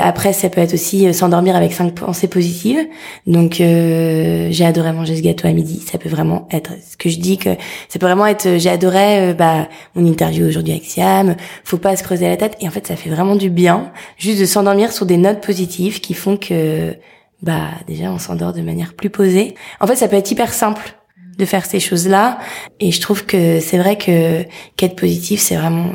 [0.00, 2.78] Après ça peut être aussi s'endormir avec cinq pensées positives.
[3.26, 5.80] Donc j'ai adoré manger ce gâteau à midi.
[5.80, 7.50] Ça peut vraiment être ce que je dis que
[7.88, 11.36] ça peut vraiment être j'ai adoré bah mon interview aujourd'hui avec Siam.
[11.64, 12.56] Faut pas se creuser la tête.
[12.60, 16.00] Et en fait ça fait vraiment du bien juste de s'endormir sur des notes positives
[16.00, 16.94] qui font que
[17.42, 19.54] bah déjà on s'endort de manière plus posée.
[19.80, 20.94] En fait, ça peut être hyper simple
[21.36, 22.38] de faire ces choses-là
[22.80, 24.44] et je trouve que c'est vrai que
[24.76, 25.92] qu'être positif, c'est vraiment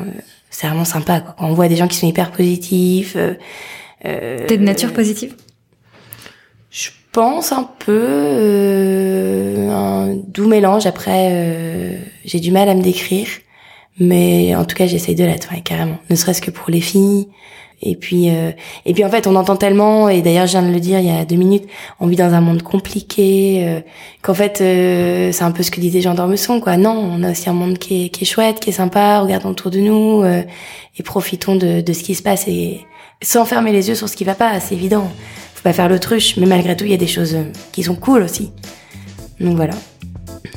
[0.50, 1.34] c'est vraiment sympa quoi.
[1.38, 3.34] Quand on voit des gens qui sont hyper positifs euh,
[4.04, 5.34] euh T'es de nature positive?
[6.70, 10.86] Je pense un peu euh, un doux mélange.
[10.86, 13.28] Après, euh, j'ai du mal à me décrire,
[14.00, 15.98] mais en tout cas, j'essaye de l'être, ouais, carrément.
[16.08, 17.28] Ne serait-ce que pour les filles.
[17.82, 18.52] Et puis, euh,
[18.86, 20.08] et puis en fait, on entend tellement.
[20.08, 21.64] Et d'ailleurs, je viens de le dire il y a deux minutes.
[22.00, 23.64] On vit dans un monde compliqué.
[23.66, 23.80] Euh,
[24.22, 26.76] qu'en fait, euh, c'est un peu ce que disait Jean d'Ormesson, quoi.
[26.76, 29.20] Non, on a aussi un monde qui est, qui est chouette, qui est sympa.
[29.20, 32.80] Regardons autour de nous et profitons de, de ce qui se passe et
[33.22, 34.60] sans fermer les yeux sur ce qui va pas.
[34.60, 35.10] C'est évident
[35.62, 38.22] pas faire l'autruche, mais malgré tout, il y a des choses euh, qui sont cool
[38.22, 38.52] aussi.
[39.40, 39.74] Donc voilà.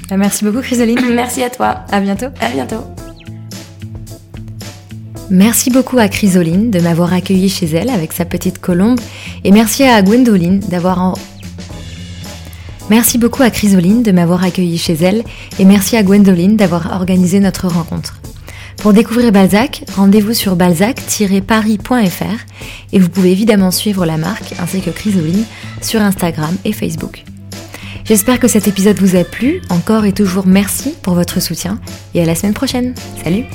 [0.09, 0.99] Bah, merci beaucoup, Chrysoline.
[1.13, 1.85] Merci à toi.
[1.91, 2.27] À bientôt.
[2.39, 2.83] À bientôt.
[5.29, 8.99] Merci beaucoup à Chrysoline de m'avoir accueilli chez elle avec sa petite colombe
[9.43, 11.13] et merci à Gwendoline d'avoir en...
[12.91, 15.23] Merci beaucoup à Chrysoline de m'avoir accueilli chez elle
[15.57, 18.19] et merci à Gwendoline d'avoir organisé notre rencontre.
[18.77, 22.45] Pour découvrir Balzac, rendez-vous sur balzac-paris.fr
[22.93, 25.45] et vous pouvez évidemment suivre la marque ainsi que Chrysoline
[25.81, 27.23] sur Instagram et Facebook.
[28.03, 29.61] J'espère que cet épisode vous a plu.
[29.69, 31.79] Encore et toujours merci pour votre soutien
[32.13, 32.93] et à la semaine prochaine.
[33.23, 33.45] Salut